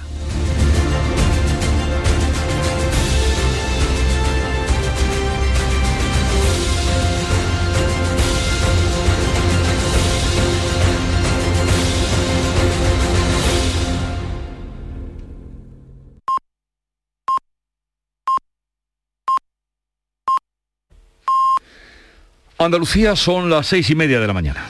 [22.59, 24.65] Andalucía son las seis y media de la mañana.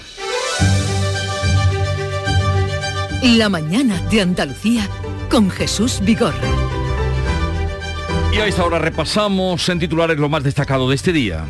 [3.23, 4.89] La mañana de Andalucía
[5.29, 6.49] con Jesús Vigorra.
[8.33, 11.45] Y a esta hora repasamos en titulares lo más destacado de este día.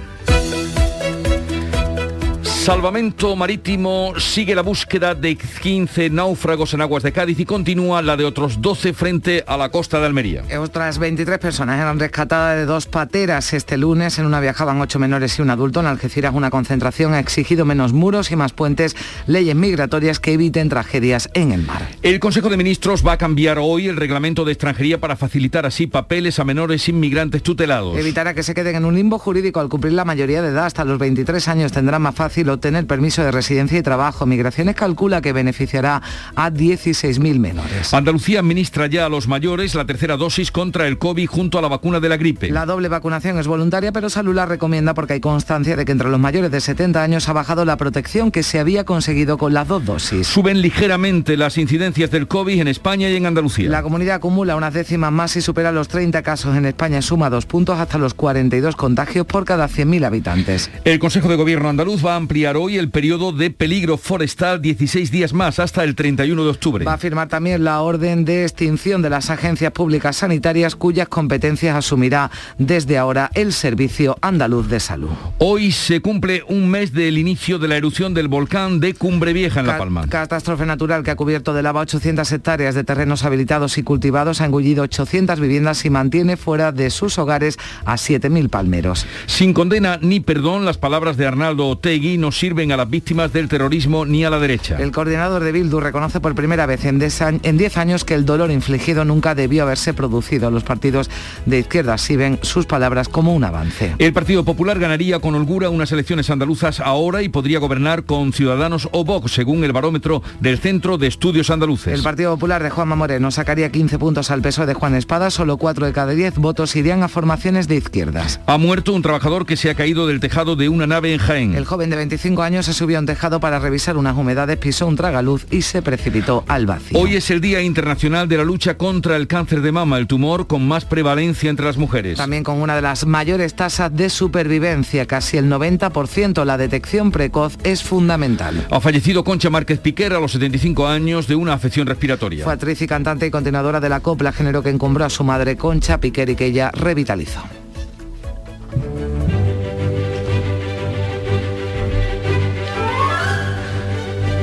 [2.68, 8.18] Salvamento Marítimo sigue la búsqueda de 15 náufragos en aguas de Cádiz y continúa la
[8.18, 10.44] de otros 12 frente a la costa de Almería.
[10.60, 14.20] Otras 23 personas eran rescatadas de dos pateras este lunes.
[14.20, 15.80] En una viajaban ocho menores y un adulto.
[15.80, 20.68] En Algeciras una concentración ha exigido menos muros y más puentes, leyes migratorias que eviten
[20.68, 21.88] tragedias en el mar.
[22.02, 25.88] El Consejo de Ministros va a cambiar hoy el reglamento de extranjería para facilitar así
[25.88, 27.98] papeles a menores inmigrantes tutelados.
[27.98, 30.66] Evitará que se queden en un limbo jurídico al cumplir la mayoría de edad.
[30.66, 34.26] Hasta los 23 años tendrán más fácil obtener permiso de residencia y trabajo.
[34.26, 36.02] Migraciones calcula que beneficiará
[36.36, 37.94] a 16.000 menores.
[37.94, 41.68] Andalucía administra ya a los mayores la tercera dosis contra el COVID junto a la
[41.68, 42.52] vacuna de la gripe.
[42.52, 46.10] La doble vacunación es voluntaria, pero Salud la recomienda porque hay constancia de que entre
[46.10, 49.68] los mayores de 70 años ha bajado la protección que se había conseguido con las
[49.68, 50.28] dos dosis.
[50.28, 53.70] Suben ligeramente las incidencias del COVID en España y en Andalucía.
[53.70, 57.46] La comunidad acumula unas décimas más y supera los 30 casos en España, suma dos
[57.46, 60.72] puntos hasta los 42 contagios por cada 100.000 habitantes.
[60.86, 65.12] El Consejo de Gobierno andaluz va a ampliar hoy el periodo de peligro forestal 16
[65.12, 66.86] días más hasta el 31 de octubre.
[66.86, 71.76] Va a firmar también la orden de extinción de las agencias públicas sanitarias cuyas competencias
[71.76, 75.10] asumirá desde ahora el Servicio Andaluz de Salud.
[75.40, 79.60] Hoy se cumple un mes del inicio de la erupción del volcán de Cumbre Vieja
[79.60, 80.08] en La Palma.
[80.08, 84.46] Catástrofe natural que ha cubierto de lava 800 hectáreas de terrenos habilitados y cultivados, ha
[84.46, 89.06] engullido 800 viviendas y mantiene fuera de sus hogares a 7.000 palmeros.
[89.26, 93.48] Sin condena ni perdón, las palabras de Arnaldo Otegui no sirven a las víctimas del
[93.48, 94.78] terrorismo ni a la derecha.
[94.80, 99.06] El coordinador de Bildu reconoce por primera vez en 10 años que el dolor infligido
[99.06, 100.52] nunca debió haberse producido.
[100.52, 101.10] Los partidos
[101.46, 103.96] de izquierda sí ven sus palabras como un avance.
[103.98, 108.90] El Partido Popular ganaría con holgura unas elecciones andaluzas ahora y podría gobernar con Ciudadanos
[108.92, 111.94] o Vox, según el barómetro del Centro de Estudios Andaluces.
[111.94, 115.58] El Partido Popular de Juanma Moreno sacaría 15 puntos al peso de Juan Espada, solo
[115.58, 118.40] 4 de cada 10 votos irían a formaciones de izquierdas.
[118.46, 121.56] Ha muerto un trabajador que se ha caído del tejado de una nave en Jaén.
[121.56, 124.88] El joven de 25 años se subió a un tejado para revisar unas humedades, pisó
[124.88, 127.00] un tragaluz y se precipitó al vacío.
[127.00, 130.48] Hoy es el Día Internacional de la Lucha contra el Cáncer de Mama, el tumor
[130.48, 132.18] con más prevalencia entre las mujeres.
[132.18, 136.44] También con una de las mayores tasas de supervivencia, casi el 90%.
[136.44, 138.66] La detección precoz es fundamental.
[138.70, 142.44] Ha fallecido Concha Márquez Piquer a los 75 años de una afección respiratoria.
[142.44, 145.56] Fue actriz y cantante y continuadora de la copla, género que encumbró a su madre
[145.56, 147.42] Concha Piquer y que ella revitalizó.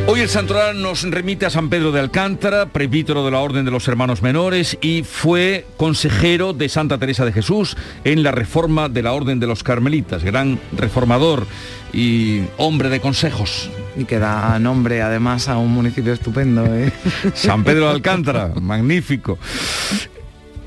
[0.06, 3.70] Hoy el santoral nos remite a San Pedro de Alcántara, presbítero de la Orden de
[3.70, 9.02] los Hermanos Menores y fue consejero de Santa Teresa de Jesús en la reforma de
[9.02, 11.46] la Orden de los Carmelitas, gran reformador
[11.94, 13.70] y hombre de consejos.
[13.96, 16.66] Y que da nombre además a un municipio estupendo.
[16.66, 16.92] ¿eh?
[17.32, 19.38] San Pedro de Alcántara, magnífico.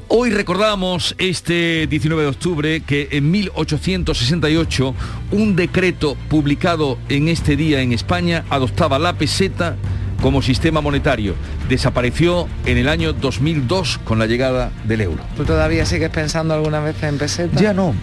[0.10, 4.96] Hoy recordamos este 19 de octubre que en 1868
[5.32, 9.76] un decreto publicado en este día en España adoptaba la peseta
[10.22, 11.36] como sistema monetario.
[11.68, 15.24] Desapareció en el año 2002 con la llegada del euro.
[15.36, 17.60] ¿Tú todavía sigues pensando alguna vez en peseta?
[17.60, 17.94] Ya no.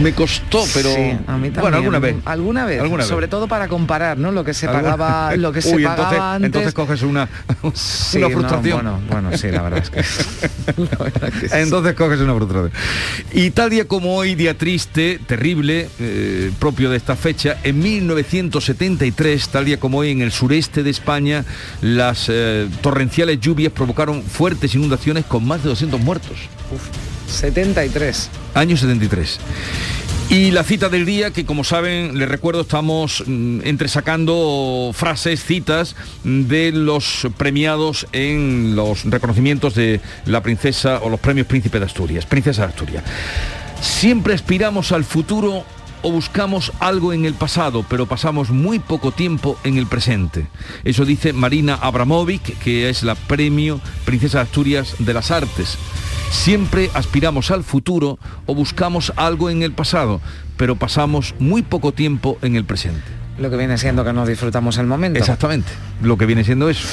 [0.00, 1.60] Me costó, pero Sí, a mí también.
[1.60, 2.16] bueno, alguna vez.
[2.24, 2.80] Alguna vez.
[2.80, 3.08] Alguna vez.
[3.08, 4.32] Sobre todo para comparar, ¿no?
[4.32, 4.82] Lo que se ¿Alguna?
[4.96, 6.46] pagaba, lo que se Uy, pagaba entonces, antes.
[6.46, 7.28] entonces coges una,
[7.74, 8.74] Sí, una no, frustración.
[8.82, 10.02] bueno, bueno, sí, la verdad es que.
[10.82, 11.54] la verdad que sí.
[11.58, 12.72] Entonces coges una frustración.
[13.32, 19.48] Y tal día como hoy, día triste, terrible, eh, propio de esta fecha, en 1973,
[19.48, 21.44] tal día como hoy, en el sureste de España,
[21.82, 26.36] las eh, torrenciales lluvias provocaron fuertes inundaciones con más de 200 muertos.
[27.28, 28.30] 73.
[28.54, 29.40] Año 73.
[30.30, 35.94] Y la cita del día, que como saben, les recuerdo, estamos mm, entresacando frases, citas
[36.24, 42.26] de los premiados en los reconocimientos de la princesa o los premios Príncipe de Asturias,
[42.26, 43.04] Princesa de Asturias.
[43.80, 45.64] Siempre aspiramos al futuro
[46.02, 50.46] o buscamos algo en el pasado, pero pasamos muy poco tiempo en el presente.
[50.84, 55.78] Eso dice Marina Abramovic, que es la premio Princesa de Asturias de las Artes.
[56.30, 60.20] Siempre aspiramos al futuro o buscamos algo en el pasado,
[60.56, 63.24] pero pasamos muy poco tiempo en el presente.
[63.36, 65.18] Lo que viene siendo que no disfrutamos el momento.
[65.18, 65.72] Exactamente.
[66.02, 66.86] Lo que viene siendo eso.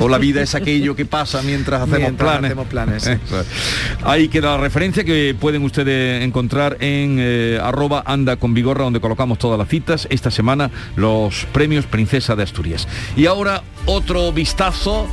[0.00, 2.44] O, la vida es aquello que pasa mientras hacemos planes.
[2.44, 3.10] Hacemos planes
[4.04, 9.00] Ahí queda la referencia que pueden ustedes encontrar en eh, arroba anda con vigorra, donde
[9.00, 10.06] colocamos todas las citas.
[10.10, 12.86] Esta semana los premios Princesa de Asturias.
[13.16, 15.08] Y ahora otro vistazo.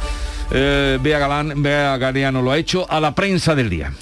[0.52, 3.94] Eh, Bea Galán, Bea Galeano lo ha hecho, a la prensa del día.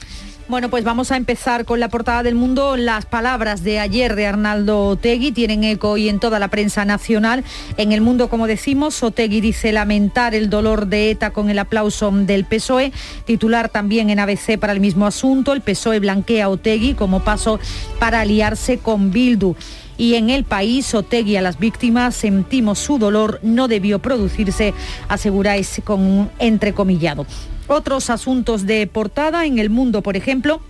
[0.50, 2.76] Bueno, pues vamos a empezar con la portada del mundo.
[2.76, 7.44] Las palabras de ayer de Arnaldo Otegui tienen eco hoy en toda la prensa nacional.
[7.78, 12.10] En el mundo, como decimos, Otegui dice lamentar el dolor de ETA con el aplauso
[12.12, 12.92] del PSOE.
[13.26, 15.54] Titular también en ABC para el mismo asunto.
[15.54, 17.60] El PSOE blanquea a Otegui como paso
[18.00, 19.56] para aliarse con Bildu
[20.00, 24.74] y en el país Otegui a las víctimas sentimos su dolor, no debió producirse,
[25.10, 27.28] aseguráis con un entrecomillado.
[27.68, 30.62] Otros asuntos de portada en el mundo, por ejemplo,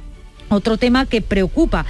[0.49, 1.85] otro tema que preocupa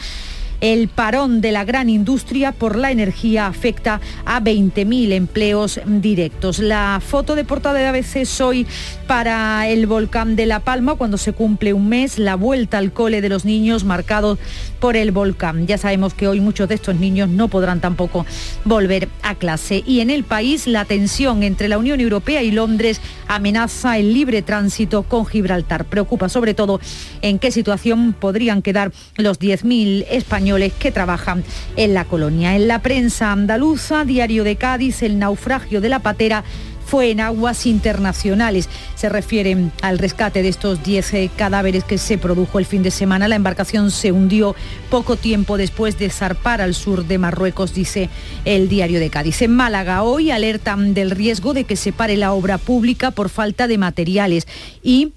[0.61, 6.59] el parón de la gran industria por la energía afecta a 20.000 empleos directos.
[6.59, 8.67] La foto de portada de ABC hoy
[9.07, 13.21] para el volcán de La Palma cuando se cumple un mes, la vuelta al cole
[13.21, 14.37] de los niños marcados
[14.79, 15.67] por el volcán.
[15.67, 18.25] Ya sabemos que hoy muchos de estos niños no podrán tampoco
[18.65, 19.83] volver a clase.
[19.85, 24.41] Y en el país la tensión entre la Unión Europea y Londres amenaza el libre
[24.41, 25.85] tránsito con Gibraltar.
[25.85, 26.79] Preocupa sobre todo
[27.21, 30.48] en qué situación podrían quedar los 10.000 españoles
[30.79, 31.43] que trabajan
[31.75, 32.55] en la colonia.
[32.55, 36.43] En la prensa andaluza, Diario de Cádiz, el naufragio de la patera
[36.87, 38.67] fue en aguas internacionales.
[38.95, 42.89] Se refieren al rescate de estos 10 eh, cadáveres que se produjo el fin de
[42.89, 43.27] semana.
[43.27, 44.55] La embarcación se hundió
[44.89, 48.09] poco tiempo después de zarpar al sur de Marruecos, dice
[48.43, 49.43] el diario de Cádiz.
[49.43, 53.67] En Málaga hoy alertan del riesgo de que se pare la obra pública por falta
[53.67, 54.47] de materiales
[54.81, 55.13] y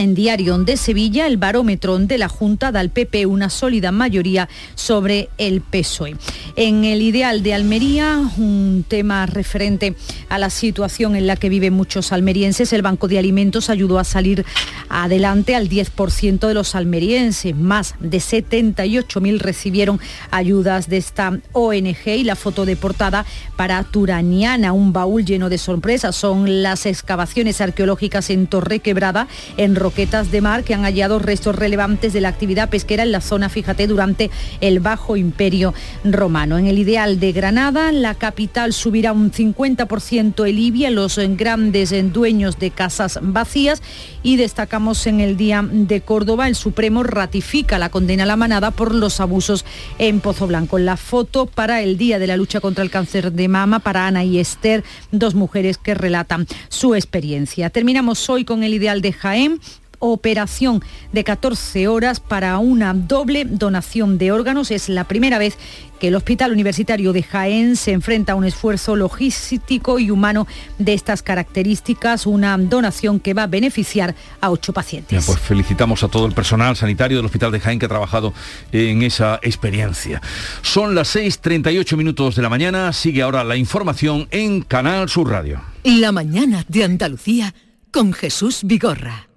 [0.00, 4.48] en Diario de Sevilla, el barómetro de la Junta da al PP una sólida mayoría
[4.74, 6.16] sobre el PSOE.
[6.56, 9.94] En el ideal de Almería, un tema referente
[10.30, 14.04] a la situación en la que viven muchos almerienses, el Banco de Alimentos ayudó a
[14.04, 14.46] salir
[14.88, 17.54] adelante al 10% de los almerienses.
[17.54, 23.26] Más de 78.000 recibieron ayudas de esta ONG y la foto de portada
[23.56, 26.16] para Turaniana, un baúl lleno de sorpresas.
[26.16, 29.28] Son las excavaciones arqueológicas en Torre Quebrada,
[29.58, 33.48] en de mar que han hallado restos relevantes de la actividad pesquera en la zona,
[33.48, 34.30] fíjate, durante
[34.60, 35.74] el Bajo Imperio
[36.04, 36.58] Romano.
[36.58, 42.58] En el ideal de Granada, la capital subirá un 50% el IBI los grandes dueños
[42.58, 43.82] de casas vacías
[44.22, 48.70] y destacamos en el Día de Córdoba, el Supremo ratifica la condena a la manada
[48.70, 49.64] por los abusos
[49.98, 50.78] en Pozo Blanco.
[50.78, 54.24] La foto para el Día de la Lucha contra el Cáncer de Mama para Ana
[54.24, 57.70] y Esther, dos mujeres que relatan su experiencia.
[57.70, 59.60] Terminamos hoy con el ideal de Jaén
[60.00, 60.82] operación
[61.12, 64.70] de 14 horas para una doble donación de órganos.
[64.70, 65.56] Es la primera vez
[66.00, 70.46] que el Hospital Universitario de Jaén se enfrenta a un esfuerzo logístico y humano
[70.78, 75.24] de estas características, una donación que va a beneficiar a ocho pacientes.
[75.26, 78.32] pues felicitamos a todo el personal sanitario del Hospital de Jaén que ha trabajado
[78.72, 80.22] en esa experiencia.
[80.62, 85.60] Son las 6.38 minutos de la mañana, sigue ahora la información en Canal Sur Radio.
[85.84, 87.54] La mañana de Andalucía
[87.90, 89.29] con Jesús Vigorra.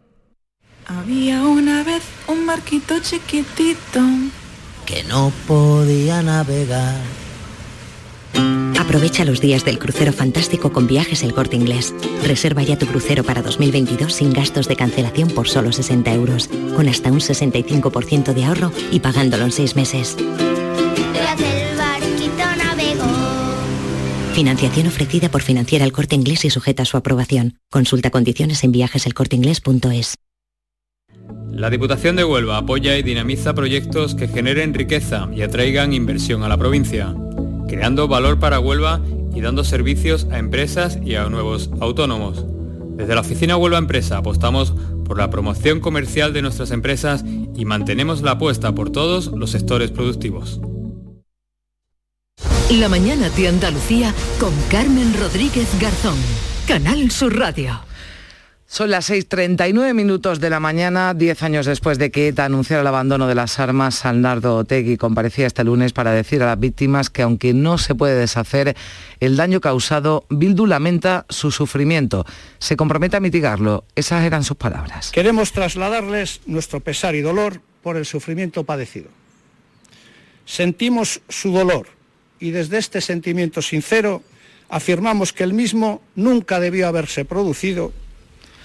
[0.88, 4.01] Había una vez un barquito chiquitito
[4.86, 7.01] que no podía navegar.
[8.79, 11.95] Aprovecha los días del crucero fantástico con viajes el corte inglés.
[12.25, 16.89] Reserva ya tu crucero para 2022 sin gastos de cancelación por solo 60 euros, con
[16.89, 20.17] hasta un 65% de ahorro y pagándolo en seis meses.
[24.34, 27.59] Financiación ofrecida por Financiera el Corte Inglés y sujeta a su aprobación.
[27.69, 30.15] Consulta condiciones en viajeselcorteinglés.es.
[31.54, 36.49] La Diputación de Huelva apoya y dinamiza proyectos que generen riqueza y atraigan inversión a
[36.49, 37.14] la provincia,
[37.68, 38.99] creando valor para Huelva
[39.36, 42.43] y dando servicios a empresas y a nuevos autónomos.
[42.97, 44.74] Desde la oficina Huelva Empresa apostamos
[45.06, 47.24] por la promoción comercial de nuestras empresas
[47.56, 50.60] y mantenemos la apuesta por todos los sectores productivos.
[52.72, 56.18] La mañana de Andalucía con Carmen Rodríguez Garzón,
[56.68, 57.92] Canal Sur Radio.
[58.74, 62.88] Son las 6.39 minutos de la mañana, 10 años después de que ETA anunciara el
[62.88, 67.21] abandono de las armas, Alnardo Otegui comparecía este lunes para decir a las víctimas que
[67.21, 68.76] aunque no se puede deshacer
[69.19, 72.26] el daño causado, Bildu lamenta su sufrimiento.
[72.57, 73.86] Se compromete a mitigarlo.
[73.93, 75.11] Esas eran sus palabras.
[75.11, 79.11] Queremos trasladarles nuestro pesar y dolor por el sufrimiento padecido.
[80.45, 81.89] sentimos su dolor
[82.39, 84.24] y desde este sentimiento sincero
[84.67, 87.93] afirmamos que el mismo nunca debió haberse producido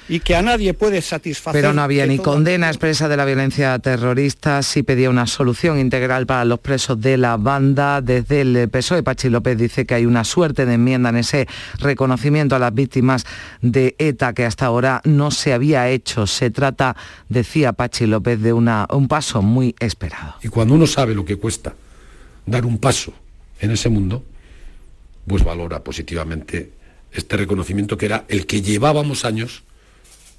[0.09, 1.61] y que a nadie puede satisfacer.
[1.61, 6.27] Pero no había ni condena expresa de la violencia terrorista, sí pedía una solución integral
[6.27, 8.01] para los presos de la banda.
[8.01, 11.47] Desde el PSOE, Pachi López dice que hay una suerte de enmienda en ese
[11.79, 13.27] reconocimiento a las víctimas
[13.61, 16.27] de ETA que hasta ahora no se había hecho.
[16.27, 16.97] Se trata,
[17.29, 20.37] decía Pachi López, de una, un paso muy esperado.
[20.43, 21.75] Y cuando uno sabe lo que cuesta
[22.47, 23.13] dar un paso
[23.61, 24.25] en ese mundo,
[25.27, 26.73] pues valora positivamente
[27.13, 29.65] este reconocimiento que era el que llevábamos años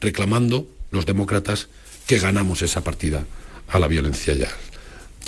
[0.01, 1.67] reclamando los demócratas
[2.07, 3.23] que ganamos esa partida
[3.67, 4.43] a la violencia y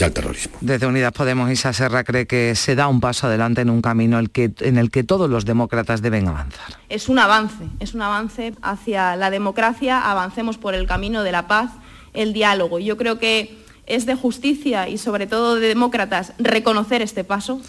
[0.03, 0.57] al, terrorismo.
[0.61, 4.17] Desde Unidas Podemos, Isa Serra cree que se da un paso adelante en un camino
[4.17, 6.79] el que, en el que todos los demócratas deben avanzar.
[6.89, 11.47] Es un avance, es un avance hacia la democracia, avancemos por el camino de la
[11.47, 11.71] paz,
[12.13, 12.79] el diálogo.
[12.79, 17.61] Yo creo que es de justicia y sobre todo de demócratas reconocer este paso.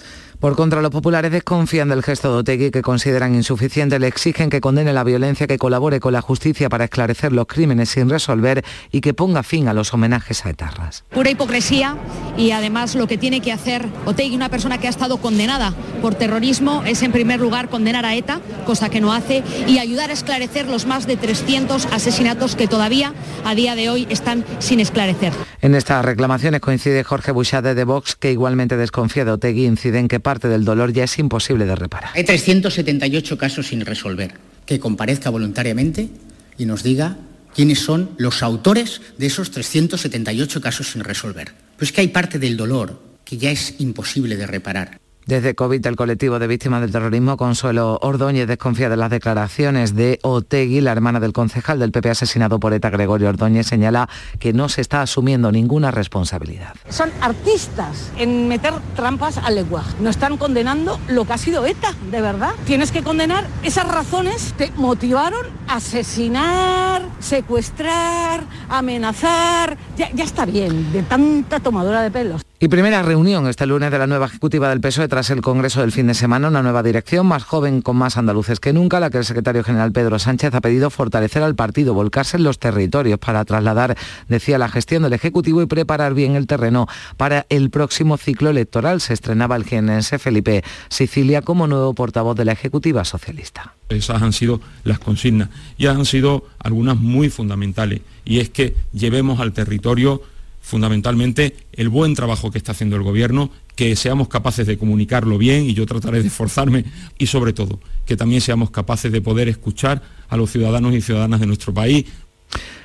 [0.43, 4.61] Por contra, los populares desconfían del gesto de Otegui que consideran insuficiente, le exigen que
[4.61, 9.03] condene la violencia, que colabore con la justicia para esclarecer los crímenes sin resolver y
[9.03, 11.05] que ponga fin a los homenajes a etarras.
[11.11, 11.97] Pura hipocresía
[12.37, 16.17] y además lo que tiene que hacer Otegui, una persona que ha estado condenada por
[16.17, 20.15] terrorismo, es en primer lugar condenar a ETA, cosa que no hace, y ayudar a
[20.15, 23.15] esclarecer los más de 300 asesinatos que todavía
[23.45, 25.33] a día de hoy están sin esclarecer.
[25.61, 30.09] En estas reclamaciones coincide Jorge Bouchade de Vox, que igualmente desconfía de Otegui, incide en
[30.09, 32.13] que parte del dolor ya es imposible de reparar.
[32.15, 34.33] Hay 378 casos sin resolver.
[34.65, 36.09] Que comparezca voluntariamente
[36.57, 37.19] y nos diga
[37.55, 41.53] quiénes son los autores de esos 378 casos sin resolver.
[41.77, 45.02] Pues que hay parte del dolor que ya es imposible de reparar.
[45.27, 50.19] Desde COVID, el colectivo de víctimas del terrorismo, Consuelo Ordóñez, desconfía de las declaraciones de
[50.23, 54.09] Otegui, la hermana del concejal del PP asesinado por ETA, Gregorio Ordóñez, señala
[54.41, 56.75] que no se está asumiendo ninguna responsabilidad.
[56.89, 59.95] Son artistas en meter trampas al lenguaje.
[60.01, 62.55] No están condenando lo que ha sido ETA, de verdad.
[62.65, 69.79] Tienes que condenar esas razones que motivaron a asesinar, secuestrar, amenazar.
[69.97, 72.43] Ya, ya está bien, de tanta tomadura de pelos.
[72.63, 75.91] Y primera reunión este lunes de la nueva ejecutiva del PSOE tras el Congreso del
[75.91, 79.19] fin de semana, una nueva dirección más joven con más andaluces que nunca, la que
[79.19, 83.45] el secretario general Pedro Sánchez ha pedido fortalecer al partido, volcarse en los territorios para
[83.45, 83.97] trasladar,
[84.29, 86.87] decía, la gestión del Ejecutivo y preparar bien el terreno
[87.17, 89.01] para el próximo ciclo electoral.
[89.01, 93.75] Se estrenaba el jienense Felipe Sicilia como nuevo portavoz de la Ejecutiva Socialista.
[93.89, 95.49] Esas han sido las consignas
[95.79, 100.23] y han sido algunas muy fundamentales y es que llevemos al territorio
[100.63, 105.69] fundamentalmente el buen trabajo que está haciendo el Gobierno, que seamos capaces de comunicarlo bien
[105.69, 106.85] y yo trataré de esforzarme
[107.19, 111.41] y sobre todo que también seamos capaces de poder escuchar a los ciudadanos y ciudadanas
[111.41, 112.07] de nuestro país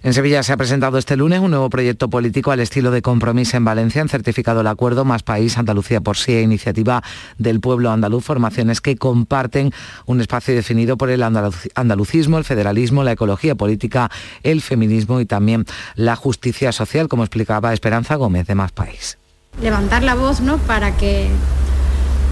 [0.03, 3.57] en Sevilla se ha presentado este lunes un nuevo proyecto político al estilo de compromiso
[3.57, 4.01] en Valencia.
[4.01, 7.03] Han certificado el acuerdo Más País, Andalucía por sí e iniciativa
[7.37, 9.73] del pueblo andaluz, formaciones que comparten
[10.05, 14.09] un espacio definido por el andalucismo, el federalismo, la ecología política,
[14.43, 15.65] el feminismo y también
[15.95, 19.17] la justicia social, como explicaba Esperanza Gómez de Más País.
[19.61, 20.57] Levantar la voz ¿no?
[20.59, 21.27] para que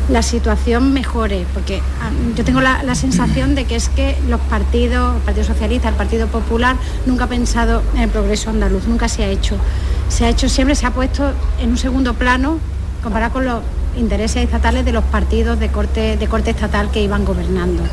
[0.10, 5.16] la situación mejore, porque ah, yo tengo la, sensación de que es que los partidos,
[5.16, 9.24] el Partido Socialista, el Partido Popular, nunca ha pensado en el progreso andaluz, nunca se
[9.24, 9.58] ha hecho.
[10.08, 12.60] Se ha hecho siempre, se ha puesto en un segundo plano
[13.04, 13.62] comparado con los
[13.98, 17.84] intereses estatales de los partidos de corte, de corte estatal que iban gobernando.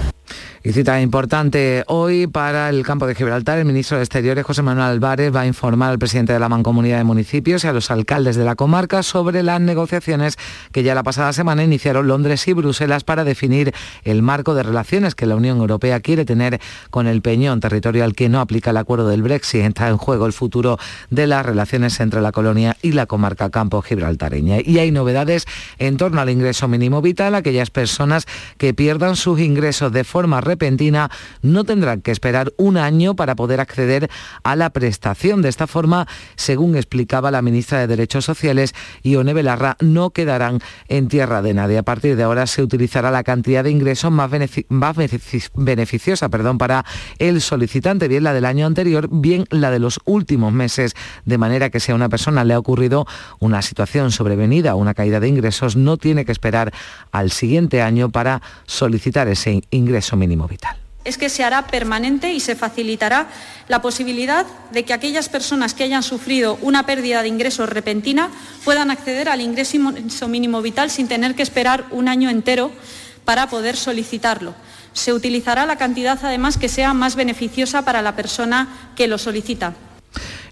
[0.64, 4.90] Y cita importante hoy para el campo de Gibraltar, el ministro de Exteriores, José Manuel
[4.90, 8.36] Álvarez, va a informar al presidente de la Mancomunidad de Municipios y a los alcaldes
[8.36, 10.36] de la comarca sobre las negociaciones
[10.70, 15.16] que ya la pasada semana iniciaron Londres y Bruselas para definir el marco de relaciones
[15.16, 16.60] que la Unión Europea quiere tener
[16.90, 19.62] con el Peñón, territorio al que no aplica el acuerdo del Brexit.
[19.62, 20.78] Está en juego el futuro
[21.10, 24.58] de las relaciones entre la colonia y la comarca campo gibraltareña.
[24.64, 25.44] Y hay novedades
[25.80, 28.26] en torno al ingreso mínimo vital, aquellas personas
[28.58, 33.60] que pierdan sus ingresos de forma repentina no tendrán que esperar un año para poder
[33.60, 34.10] acceder
[34.44, 35.40] a la prestación.
[35.40, 41.08] De esta forma, según explicaba la ministra de Derechos Sociales, Ione Belarra, no quedarán en
[41.08, 41.78] tierra de nadie.
[41.78, 46.84] A partir de ahora se utilizará la cantidad de ingresos más, beneficiosa perdón, para
[47.18, 50.94] el solicitante, bien la del año anterior, bien la de los últimos meses,
[51.24, 53.06] de manera que si a una persona le ha ocurrido
[53.40, 56.72] una situación sobrevenida, una caída de ingresos, no tiene que esperar
[57.10, 62.40] al siguiente año para solicitar ese ingreso mínimo vital es que se hará permanente y
[62.40, 63.26] se facilitará
[63.68, 68.30] la posibilidad de que aquellas personas que hayan sufrido una pérdida de ingresos repentina
[68.64, 72.70] puedan acceder al ingreso mínimo vital sin tener que esperar un año entero
[73.24, 74.54] para poder solicitarlo.
[74.92, 79.74] Se utilizará la cantidad además que sea más beneficiosa para la persona que lo solicita.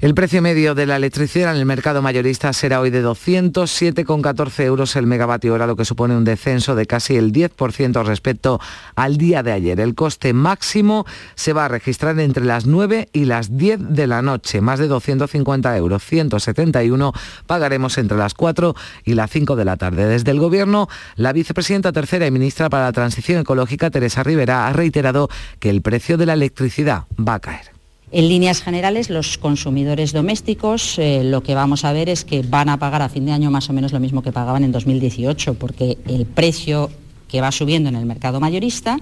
[0.01, 4.97] El precio medio de la electricidad en el mercado mayorista será hoy de 207,14 euros
[4.97, 8.61] el megavatio hora, lo que supone un descenso de casi el 10% respecto
[8.95, 9.79] al día de ayer.
[9.79, 11.05] El coste máximo
[11.35, 14.89] se va a registrar entre las 9 y las 10 de la noche, más de
[14.89, 17.13] 250 euros, 171
[17.47, 20.07] pagaremos entre las 4 y las 5 de la tarde.
[20.07, 24.73] Desde el Gobierno, la vicepresidenta tercera y ministra para la Transición Ecológica, Teresa Rivera, ha
[24.73, 27.80] reiterado que el precio de la electricidad va a caer.
[28.13, 32.69] En líneas generales, los consumidores domésticos eh, lo que vamos a ver es que van
[32.69, 35.55] a pagar a fin de año más o menos lo mismo que pagaban en 2018,
[35.55, 36.91] porque el precio
[37.31, 38.99] que va subiendo en el mercado mayorista,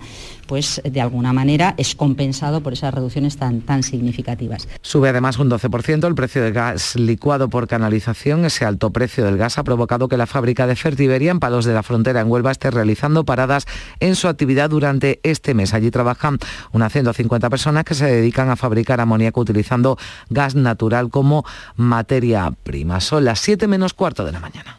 [0.46, 4.68] pues de alguna manera es compensado por esas reducciones tan, tan significativas.
[4.82, 8.44] Sube además un 12% el precio del gas licuado por canalización.
[8.44, 11.74] Ese alto precio del gas ha provocado que la fábrica de Fertiberia en Palos de
[11.74, 13.66] la Frontera en Huelva esté realizando paradas
[14.00, 15.74] en su actividad durante este mes.
[15.74, 16.38] Allí trabajan
[16.72, 19.98] unas 150 personas que se dedican a fabricar amoníaco utilizando
[20.30, 21.44] gas natural como
[21.76, 23.00] materia prima.
[23.00, 24.78] Son las 7 menos cuarto de la mañana.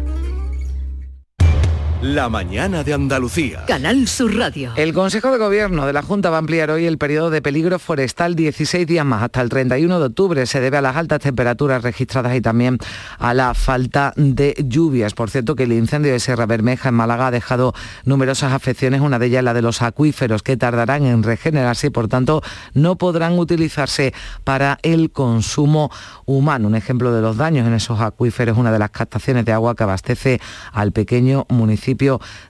[2.01, 3.63] La mañana de Andalucía.
[3.67, 4.71] Canal Sur Radio.
[4.75, 7.77] El Consejo de Gobierno de la Junta va a ampliar hoy el periodo de peligro
[7.77, 10.43] forestal 16 días más, hasta el 31 de octubre.
[10.47, 12.79] Se debe a las altas temperaturas registradas y también
[13.19, 15.13] a la falta de lluvias.
[15.13, 19.19] Por cierto, que el incendio de Sierra Bermeja en Málaga ha dejado numerosas afecciones, una
[19.19, 22.41] de ellas la de los acuíferos, que tardarán en regenerarse y por tanto
[22.73, 24.11] no podrán utilizarse
[24.43, 25.91] para el consumo
[26.25, 26.67] humano.
[26.67, 29.83] Un ejemplo de los daños en esos acuíferos, una de las captaciones de agua que
[29.83, 30.41] abastece
[30.73, 31.90] al pequeño municipio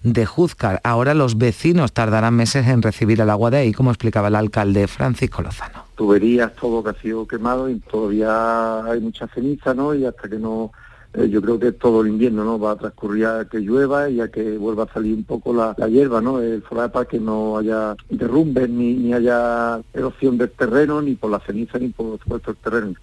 [0.03, 0.81] de Juzcar.
[0.83, 4.87] Ahora los vecinos tardarán meses en recibir el agua de ahí, como explicaba el alcalde
[4.87, 5.85] Francisco Lozano.
[5.95, 9.93] Tuberías, todo que ha sido quemado y todavía hay mucha ceniza, ¿no?
[9.93, 10.71] Y hasta que no
[11.13, 14.21] eh, yo creo que todo el invierno no va a transcurrir a que llueva y
[14.21, 16.39] a que vuelva a salir un poco la, hierba, ¿no?
[16.39, 21.29] El foral para que no haya derrumbes ni, ni haya erosión del terreno, ni por
[21.29, 22.93] la ceniza, ni por supuesto el terreno.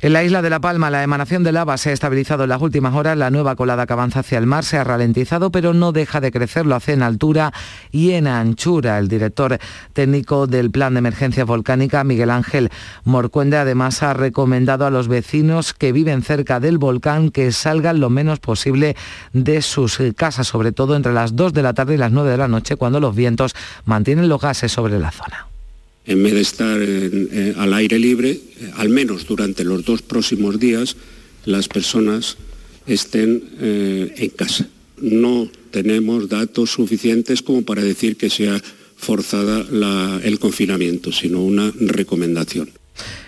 [0.00, 2.62] En la isla de La Palma, la emanación de lava se ha estabilizado en las
[2.62, 3.18] últimas horas.
[3.18, 6.30] La nueva colada que avanza hacia el mar se ha ralentizado, pero no deja de
[6.30, 6.66] crecer.
[6.66, 7.52] Lo hace en altura
[7.90, 8.96] y en anchura.
[8.98, 9.58] El director
[9.94, 12.70] técnico del Plan de Emergencia Volcánica, Miguel Ángel
[13.02, 18.08] Morcuende, además ha recomendado a los vecinos que viven cerca del volcán que salgan lo
[18.08, 18.94] menos posible
[19.32, 22.38] de sus casas, sobre todo entre las 2 de la tarde y las 9 de
[22.38, 25.48] la noche, cuando los vientos mantienen los gases sobre la zona
[26.08, 26.80] en vez de estar
[27.56, 30.96] al aire libre, eh, al menos durante los dos próximos días,
[31.44, 32.38] las personas
[32.86, 34.68] estén eh, en casa.
[34.96, 38.60] No tenemos datos suficientes como para decir que sea
[38.96, 39.66] forzada
[40.24, 42.70] el confinamiento, sino una recomendación.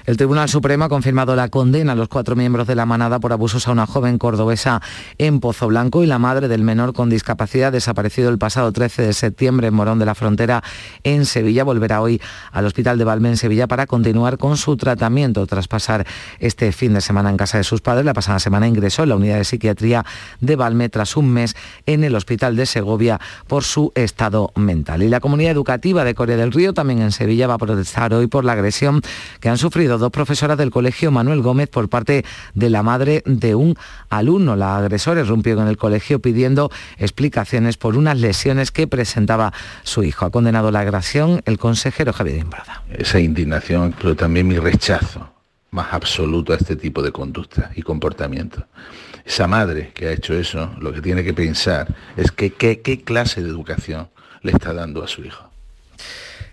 [0.07, 3.32] El Tribunal Supremo ha confirmado la condena a los cuatro miembros de la manada por
[3.32, 4.80] abusos a una joven cordobesa
[5.18, 9.12] en Pozo Blanco y la madre del menor con discapacidad desaparecido el pasado 13 de
[9.12, 10.62] septiembre en Morón de la Frontera
[11.05, 11.64] en Sevilla.
[11.64, 12.20] Volverá hoy
[12.53, 16.07] al Hospital de Valme en Sevilla para continuar con su tratamiento tras pasar
[16.38, 18.05] este fin de semana en casa de sus padres.
[18.05, 20.05] La pasada semana ingresó en la unidad de psiquiatría
[20.40, 21.55] de Valme tras un mes
[21.86, 25.03] en el Hospital de Segovia por su estado mental.
[25.03, 28.26] Y la comunidad educativa de Corea del Río también en Sevilla va a protestar hoy
[28.26, 29.03] por la agresión
[29.40, 32.24] que han sufrido dos profesoras del colegio Manuel Gómez por parte
[32.55, 33.76] de la madre de un
[34.09, 34.57] alumno.
[34.57, 40.26] La agresora rompió con el colegio pidiendo explicaciones por unas lesiones que presentaba su hijo.
[40.26, 42.82] Ha condenado la agresión el consejero Javier Imbrada.
[42.91, 45.30] Esa indignación, pero también mi rechazo
[45.70, 48.66] más absoluto a este tipo de conducta y comportamiento.
[49.24, 53.49] Esa madre que ha hecho eso, lo que tiene que pensar es qué clase de
[53.49, 54.09] educación
[54.43, 55.49] le está dando a su hijo.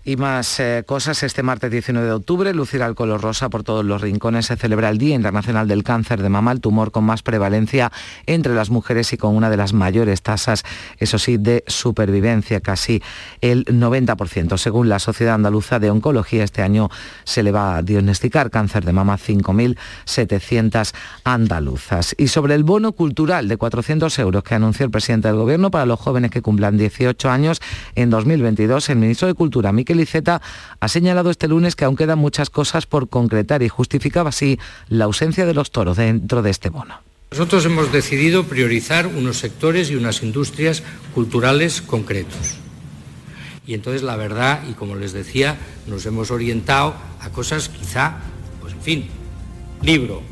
[0.08, 3.84] Y más eh, cosas, este martes 19 de octubre lucirá el color rosa por todos
[3.84, 4.46] los rincones.
[4.46, 7.92] Se celebra el Día Internacional del Cáncer de Mama, el tumor con más prevalencia
[8.24, 10.64] entre las mujeres y con una de las mayores tasas,
[10.96, 13.02] eso sí, de supervivencia, casi
[13.42, 14.56] el 90%.
[14.56, 16.88] Según la Sociedad Andaluza de Oncología, este año
[17.24, 20.94] se le va a diagnosticar cáncer de mama a 5.700
[21.24, 22.14] andaluzas.
[22.16, 25.84] Y sobre el bono cultural de 400 euros que anunció el presidente del Gobierno para
[25.84, 27.60] los jóvenes que cumplan 18 años
[27.94, 30.40] en 2022, el ministro de Cultura, Miquel Iceta
[30.80, 35.04] ha señalado este lunes que aún quedan muchas cosas por concretar y justificaba así la
[35.04, 37.00] ausencia de los toros dentro de este bono.
[37.30, 40.82] Nosotros hemos decidido priorizar unos sectores y unas industrias
[41.14, 42.56] culturales concretos.
[43.66, 48.14] Y entonces la verdad, y como les decía, nos hemos orientado a cosas quizá,
[48.62, 49.08] pues en fin,
[49.82, 50.22] libro,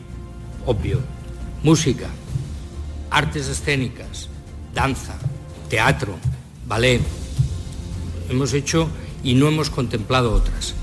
[0.65, 1.01] obvio,
[1.63, 2.09] música,
[3.11, 4.31] artes escénicas,
[4.75, 5.19] danza,
[5.69, 6.17] teatro,
[6.67, 7.03] ballet.
[8.31, 8.89] Hemos hecho
[9.27, 10.75] y no hemos contemplado otras.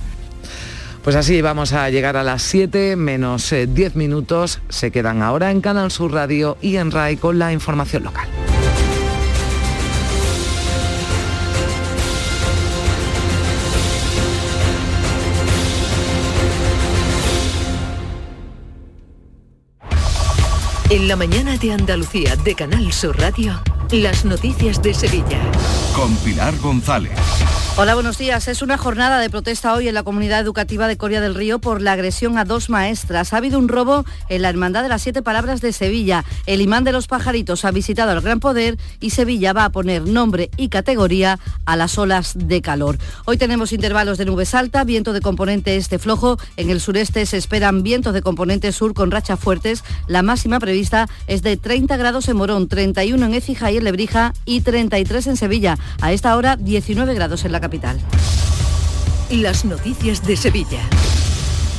[1.02, 4.60] Pues así vamos a llegar a las 7 menos 10 eh, minutos.
[4.70, 8.28] Se quedan ahora en Canal Sur Radio y en RAI con la información local.
[20.90, 23.60] En la mañana de Andalucía de Canal Sur Radio,
[23.92, 25.42] las noticias de Sevilla.
[25.96, 27.18] Con Pilar González.
[27.76, 28.48] Hola, buenos días.
[28.48, 31.82] Es una jornada de protesta hoy en la comunidad educativa de Coria del Río por
[31.82, 33.34] la agresión a dos maestras.
[33.34, 36.24] Ha habido un robo en la Hermandad de las Siete Palabras de Sevilla.
[36.46, 40.04] El imán de los pajaritos ha visitado al Gran Poder y Sevilla va a poner
[40.04, 43.00] nombre y categoría a las olas de calor.
[43.26, 46.38] Hoy tenemos intervalos de nubes alta, viento de componente este flojo.
[46.58, 49.84] En el sureste se esperan vientos de componente sur con rachas fuertes.
[50.06, 54.34] La máxima prevista es de 30 grados en Morón, 31 en Écija y en Lebrija
[54.46, 55.80] y 33 en Sevilla.
[56.02, 57.98] A esta hora 19 grados en la capital.
[59.30, 60.82] Las noticias de Sevilla.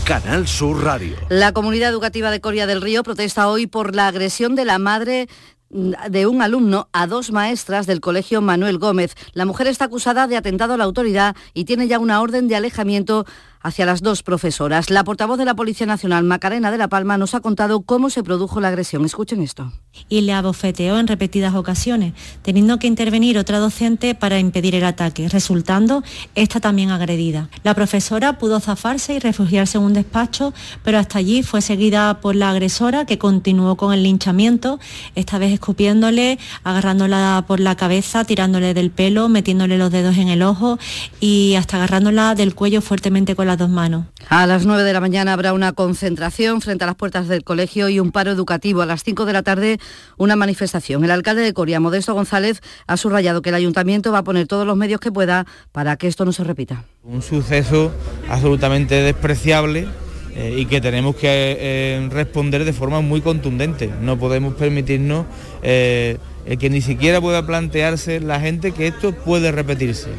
[0.07, 1.15] Canal Sur Radio.
[1.29, 5.29] La comunidad educativa de Coria del Río protesta hoy por la agresión de la madre
[5.69, 9.15] de un alumno a dos maestras del colegio Manuel Gómez.
[9.35, 12.57] La mujer está acusada de atentado a la autoridad y tiene ya una orden de
[12.57, 13.27] alejamiento
[13.65, 14.91] hacia las dos profesoras.
[14.91, 18.23] La portavoz de la Policía Nacional, Macarena de la Palma, nos ha contado cómo se
[18.23, 19.05] produjo la agresión.
[19.05, 19.73] Escuchen esto.
[20.09, 22.13] Y le abofeteó en repetidas ocasiones,
[22.43, 26.05] teniendo que intervenir otra docente para impedir el ataque, resultando
[26.35, 27.49] esta también agredida.
[27.63, 30.53] La profesora pudo zafarse y refugiarse en un despacho,
[30.83, 34.79] pero hasta allí fue seguida por la agresora que continuó con el linchamiento,
[35.15, 40.43] esta vez escupiéndole, agarrándola por la cabeza, tirándole del pelo, metiéndole los dedos en el
[40.43, 40.79] ojo
[41.19, 44.07] y hasta agarrándola del cuello fuertemente con la dos manos.
[44.29, 47.89] A las 9 de la mañana habrá una concentración frente a las puertas del colegio
[47.89, 48.83] y un paro educativo.
[48.83, 49.79] A las 5 de la tarde
[50.17, 51.05] una manifestación.
[51.05, 54.67] El alcalde de Coria, Modesto González, ha subrayado que el ayuntamiento va a poner todos
[54.67, 56.85] los medios que pueda para que esto no se repita.
[57.03, 57.93] Un suceso
[58.29, 59.89] absolutamente despreciable
[60.37, 63.91] eh, y que tenemos que eh, responder de forma muy contundente.
[64.01, 65.27] No podemos permitirnos
[65.63, 66.19] eh,
[66.59, 70.11] que ni siquiera pueda plantearse la gente que esto puede repetirse.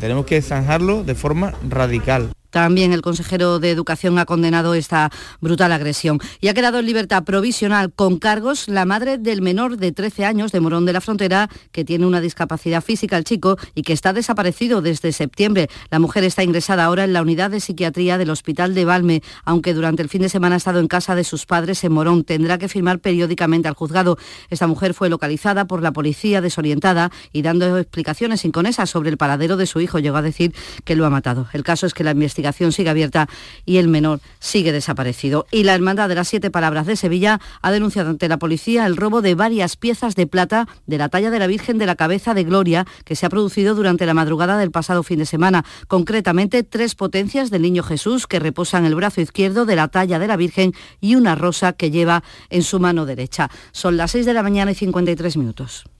[0.00, 2.30] tenemos que zanjarlo de forma radical.
[2.58, 7.22] También el consejero de Educación ha condenado esta brutal agresión y ha quedado en libertad
[7.22, 11.48] provisional con cargos la madre del menor de 13 años de Morón de la Frontera
[11.70, 15.68] que tiene una discapacidad física el chico y que está desaparecido desde septiembre.
[15.92, 19.72] La mujer está ingresada ahora en la unidad de psiquiatría del Hospital de Valme, aunque
[19.72, 22.24] durante el fin de semana ha estado en casa de sus padres en Morón.
[22.24, 24.18] Tendrá que firmar periódicamente al juzgado.
[24.50, 29.56] Esta mujer fue localizada por la policía desorientada y dando explicaciones inconesas sobre el paradero
[29.56, 30.00] de su hijo.
[30.00, 30.52] Llegó a decir
[30.84, 31.46] que lo ha matado.
[31.52, 33.28] El caso es que la investigación sigue abierta
[33.64, 35.46] y el menor sigue desaparecido.
[35.50, 38.96] Y la Hermandad de las Siete Palabras de Sevilla ha denunciado ante la policía el
[38.96, 42.34] robo de varias piezas de plata de la talla de la Virgen de la Cabeza
[42.34, 45.64] de Gloria que se ha producido durante la madrugada del pasado fin de semana.
[45.86, 50.26] Concretamente, tres potencias del Niño Jesús que reposan el brazo izquierdo de la talla de
[50.26, 53.50] la Virgen y una rosa que lleva en su mano derecha.
[53.72, 55.84] Son las 6 de la mañana y 53 minutos.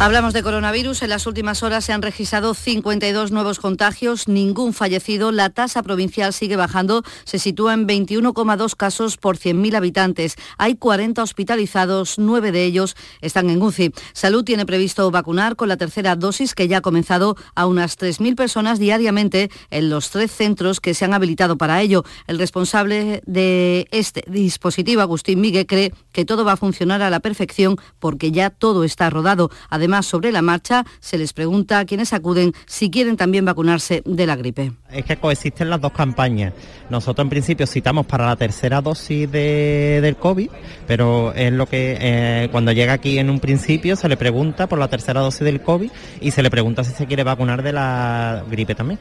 [0.00, 1.02] Hablamos de coronavirus.
[1.02, 5.30] En las últimas horas se han registrado 52 nuevos contagios, ningún fallecido.
[5.30, 10.34] La tasa provincial sigue bajando, se sitúa en 21,2 casos por 100.000 habitantes.
[10.58, 13.92] Hay 40 hospitalizados, nueve de ellos están en UCI.
[14.12, 18.34] Salud tiene previsto vacunar con la tercera dosis que ya ha comenzado a unas 3.000
[18.34, 22.04] personas diariamente en los tres centros que se han habilitado para ello.
[22.26, 27.20] El responsable de este dispositivo, Agustín Miguel, cree que todo va a funcionar a la
[27.20, 29.50] perfección porque ya todo está rodado.
[30.02, 34.36] Sobre la marcha, se les pregunta a quienes acuden si quieren también vacunarse de la
[34.36, 34.72] gripe.
[34.90, 36.52] Es que coexisten las dos campañas.
[36.90, 40.50] Nosotros en principio citamos para la tercera dosis de, del COVID,
[40.86, 44.78] pero es lo que eh, cuando llega aquí en un principio se le pregunta por
[44.78, 48.44] la tercera dosis del COVID y se le pregunta si se quiere vacunar de la
[48.50, 48.98] gripe también.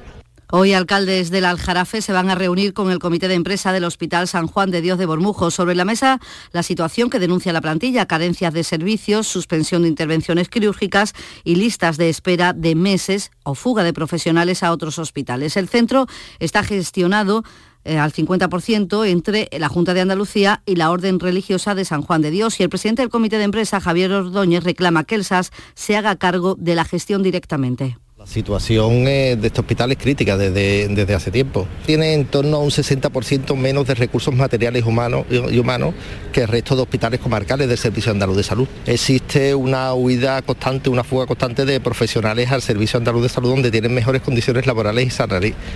[0.56, 4.28] Hoy alcaldes del Aljarafe se van a reunir con el comité de empresa del Hospital
[4.28, 5.50] San Juan de Dios de Bormujo.
[5.50, 6.20] Sobre la mesa,
[6.52, 11.98] la situación que denuncia la plantilla, carencias de servicios, suspensión de intervenciones quirúrgicas y listas
[11.98, 15.58] de espera de meses o fuga de profesionales a otros hospitales.
[15.58, 16.06] El centro
[16.38, 17.44] está gestionado
[17.84, 22.22] eh, al 50% entre la Junta de Andalucía y la Orden Religiosa de San Juan
[22.22, 22.60] de Dios.
[22.60, 26.16] Y el presidente del Comité de Empresa, Javier Ordóñez, reclama que el SAS se haga
[26.18, 27.98] cargo de la gestión directamente.
[28.24, 31.68] La situación de este hospital es crítica desde, desde hace tiempo.
[31.86, 35.94] Tiene en torno a un 60% menos de recursos materiales humanos y humanos
[36.32, 38.68] que el resto de hospitales comarcales del Servicio Andaluz de Salud.
[38.86, 43.72] Existe una huida constante, una fuga constante de profesionales al Servicio Andaluz de Salud donde
[43.72, 45.06] tienen mejores condiciones laborales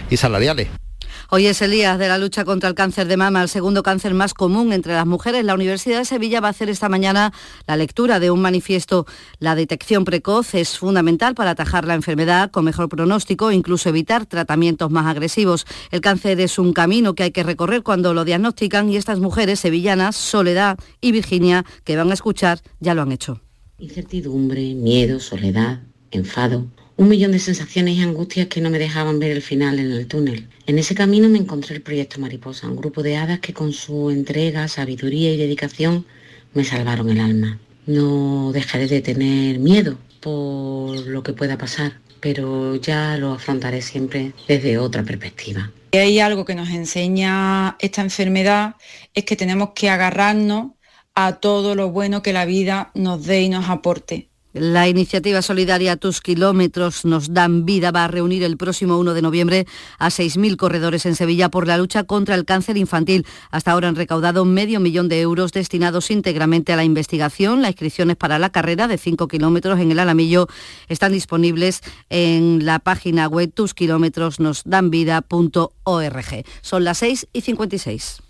[0.10, 0.87] y salariales.
[1.30, 4.14] Hoy es el día de la lucha contra el cáncer de mama, el segundo cáncer
[4.14, 5.44] más común entre las mujeres.
[5.44, 7.34] La Universidad de Sevilla va a hacer esta mañana
[7.68, 9.06] la lectura de un manifiesto.
[9.40, 14.26] La detección precoz es fundamental para atajar la enfermedad con mejor pronóstico e incluso evitar
[14.26, 15.66] tratamientos más agresivos.
[15.92, 19.60] El cáncer es un camino que hay que recorrer cuando lo diagnostican y estas mujeres
[19.60, 23.42] sevillanas, Soledad y Virginia, que van a escuchar, ya lo han hecho.
[23.80, 26.68] Incertidumbre, miedo, soledad, enfado
[26.98, 30.08] un millón de sensaciones y angustias que no me dejaban ver el final en el
[30.08, 30.48] túnel.
[30.68, 34.12] En ese camino me encontré el proyecto Mariposa, un grupo de hadas que con su
[34.12, 36.06] entrega, sabiduría y dedicación
[36.54, 37.58] me salvaron el alma.
[37.86, 44.34] No dejaré de tener miedo por lo que pueda pasar, pero ya lo afrontaré siempre
[44.46, 45.72] desde otra perspectiva.
[45.94, 48.76] Y hay algo que nos enseña esta enfermedad,
[49.14, 50.72] es que tenemos que agarrarnos
[51.16, 54.28] a todo lo bueno que la vida nos dé y nos aporte
[54.60, 59.22] la iniciativa solidaria Tus Kilómetros nos dan vida va a reunir el próximo 1 de
[59.22, 59.68] noviembre
[60.00, 63.26] a 6.000 corredores en Sevilla por la lucha contra el cáncer infantil.
[63.52, 67.62] Hasta ahora han recaudado medio millón de euros destinados íntegramente a la investigación.
[67.62, 70.48] Las inscripciones para la carrera de 5 kilómetros en el Alamillo
[70.88, 76.46] están disponibles en la página web tuskilómetrosnosdanvida.org.
[76.62, 78.22] Son las 6 y 56.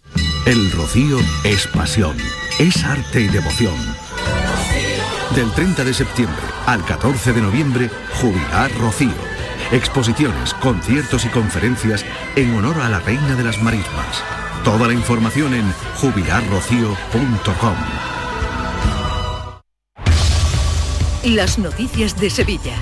[0.46, 2.16] El rocío es pasión,
[2.60, 4.07] es arte y devoción
[5.36, 7.90] del 30 de septiembre al 14 de noviembre,
[8.22, 9.12] Jubilar Rocío.
[9.72, 12.06] Exposiciones, conciertos y conferencias
[12.36, 14.24] en honor a la Reina de las Marismas.
[14.64, 17.76] Toda la información en jubilarrocío.com.
[21.24, 22.76] Las noticias de Sevilla.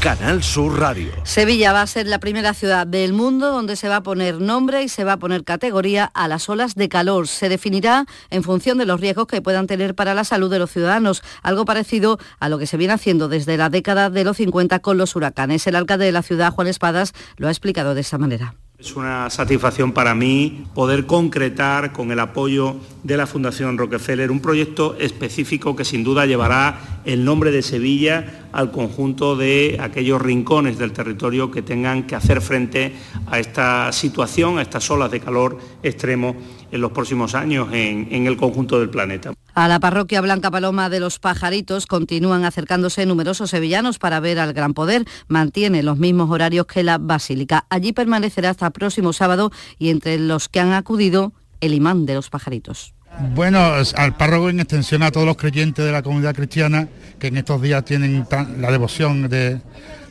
[0.00, 1.12] Canal Sur Radio.
[1.24, 4.82] Sevilla va a ser la primera ciudad del mundo donde se va a poner nombre
[4.82, 7.28] y se va a poner categoría a las olas de calor.
[7.28, 10.70] Se definirá en función de los riesgos que puedan tener para la salud de los
[10.70, 14.78] ciudadanos, algo parecido a lo que se viene haciendo desde la década de los 50
[14.78, 15.66] con los huracanes.
[15.66, 18.54] El alcalde de la ciudad, Juan Espadas, lo ha explicado de esta manera.
[18.80, 24.40] Es una satisfacción para mí poder concretar con el apoyo de la Fundación Rockefeller un
[24.40, 30.78] proyecto específico que sin duda llevará el nombre de Sevilla al conjunto de aquellos rincones
[30.78, 32.94] del territorio que tengan que hacer frente
[33.26, 36.36] a esta situación, a estas olas de calor extremo
[36.72, 39.32] en los próximos años en, el conjunto del planeta.
[39.54, 44.52] A la parroquia Blanca Paloma de los Pajaritos continúan acercándose numerosos sevillanos para ver al
[44.52, 45.04] Gran Poder.
[45.28, 47.66] Mantiene los mismos horarios que la Basílica.
[47.70, 52.30] Allí permanecerá hasta próximo sábado y entre los que han acudido, el imán de los
[52.30, 52.94] Pajaritos.
[53.18, 56.88] Bueno, al párroco en extensión a todos los creyentes de la comunidad cristiana
[57.18, 58.26] que en estos días tienen
[58.58, 59.60] la devoción de,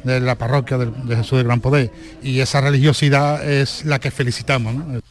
[0.03, 1.91] la parroquia de, Jesús del Gran Poder
[2.21, 5.01] y esa religiosidad es la que felicitamos.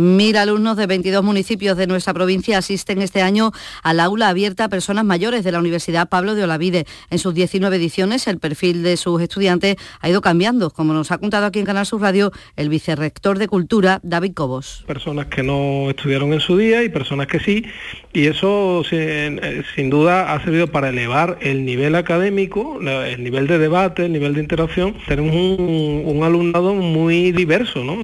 [0.00, 4.68] Mil alumnos de 22 municipios de nuestra provincia asisten este año al aula abierta a
[4.70, 6.86] personas mayores de la Universidad Pablo de Olavide.
[7.10, 11.18] En sus 19 ediciones, el perfil de sus estudiantes ha ido cambiando, como nos ha
[11.18, 14.84] contado aquí en Canal Sur Radio el vicerrector de Cultura, David Cobos.
[14.86, 17.66] Personas que no estudiaron en su día y personas que sí,
[18.14, 23.58] y eso eh, sin, duda ha servido para elevar el nivel académico, el nivel de
[23.58, 24.96] debate, el nivel de interacción.
[25.06, 28.00] Tenemos un, un alumnado muy diverso, ¿no?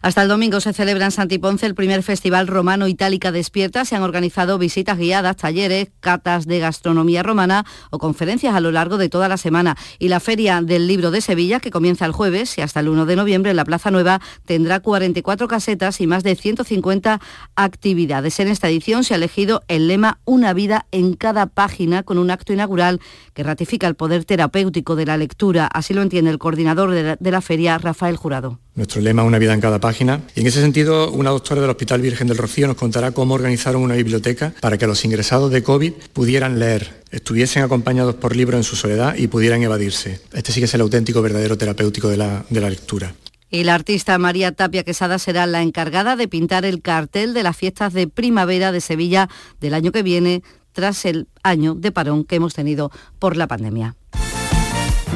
[0.00, 3.84] Hasta el domingo se celebra en Santiponce el primer Festival Romano Itálica Despierta.
[3.84, 8.96] Se han organizado visitas guiadas, talleres, catas de gastronomía romana o conferencias a lo largo
[8.96, 9.76] de toda la semana.
[9.98, 13.06] Y la Feria del Libro de Sevilla, que comienza el jueves y hasta el 1
[13.06, 17.20] de noviembre en la Plaza Nueva, tendrá 44 casetas y más de 150
[17.56, 18.38] actividades.
[18.38, 22.30] En esta edición se ha elegido el lema Una vida en cada página con un
[22.30, 23.00] acto inaugural
[23.34, 25.66] que ratifica el poder terapéutico de la lectura.
[25.66, 28.60] Así lo entiende el coordinador de la, de la feria, Rafael Jurado.
[28.78, 29.88] Nuestro lema Una vida en cada página.
[30.00, 33.82] Y en ese sentido, una doctora del Hospital Virgen del Rocío nos contará cómo organizaron
[33.82, 38.64] una biblioteca para que los ingresados de COVID pudieran leer, estuviesen acompañados por libros en
[38.64, 40.20] su soledad y pudieran evadirse.
[40.32, 43.12] Este sí que es el auténtico verdadero terapéutico de la, de la lectura.
[43.50, 47.56] Y la artista María Tapia Quesada será la encargada de pintar el cartel de las
[47.56, 49.28] fiestas de primavera de Sevilla
[49.60, 50.42] del año que viene,
[50.72, 53.96] tras el año de parón que hemos tenido por la pandemia.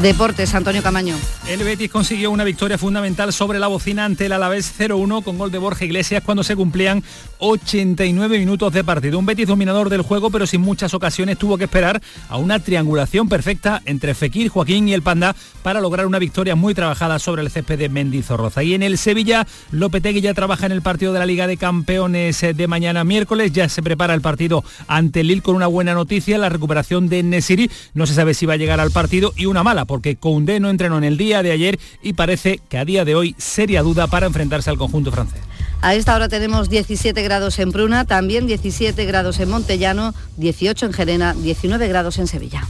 [0.01, 1.17] Deportes, Antonio Camaño.
[1.49, 5.53] El Betis consiguió una victoria fundamental sobre la bocina ante el Alavés 0-1 con gol
[5.53, 7.05] de Borja Iglesias cuando se cumplían
[7.39, 9.19] 89 minutos de partido.
[9.19, 13.29] Un Betis dominador del juego, pero sin muchas ocasiones tuvo que esperar a una triangulación
[13.29, 17.51] perfecta entre Fekir, Joaquín y el Panda para lograr una victoria muy trabajada sobre el
[17.51, 18.63] césped de Mendizorroza.
[18.63, 22.41] Y en el Sevilla, Lopetegui ya trabaja en el partido de la Liga de Campeones
[22.41, 23.53] de mañana miércoles.
[23.53, 27.71] Ya se prepara el partido ante Lille con una buena noticia, la recuperación de Nesiri.
[27.95, 30.71] No se sabe si va a llegar al partido y una mala porque Koundé no
[30.71, 34.07] entrenó en el día de ayer y parece que a día de hoy seria duda
[34.07, 35.41] para enfrentarse al conjunto francés.
[35.81, 40.93] A esta hora tenemos 17 grados en Pruna, también 17 grados en Montellano, 18 en
[40.93, 42.67] Gerena, 19 grados en Sevilla.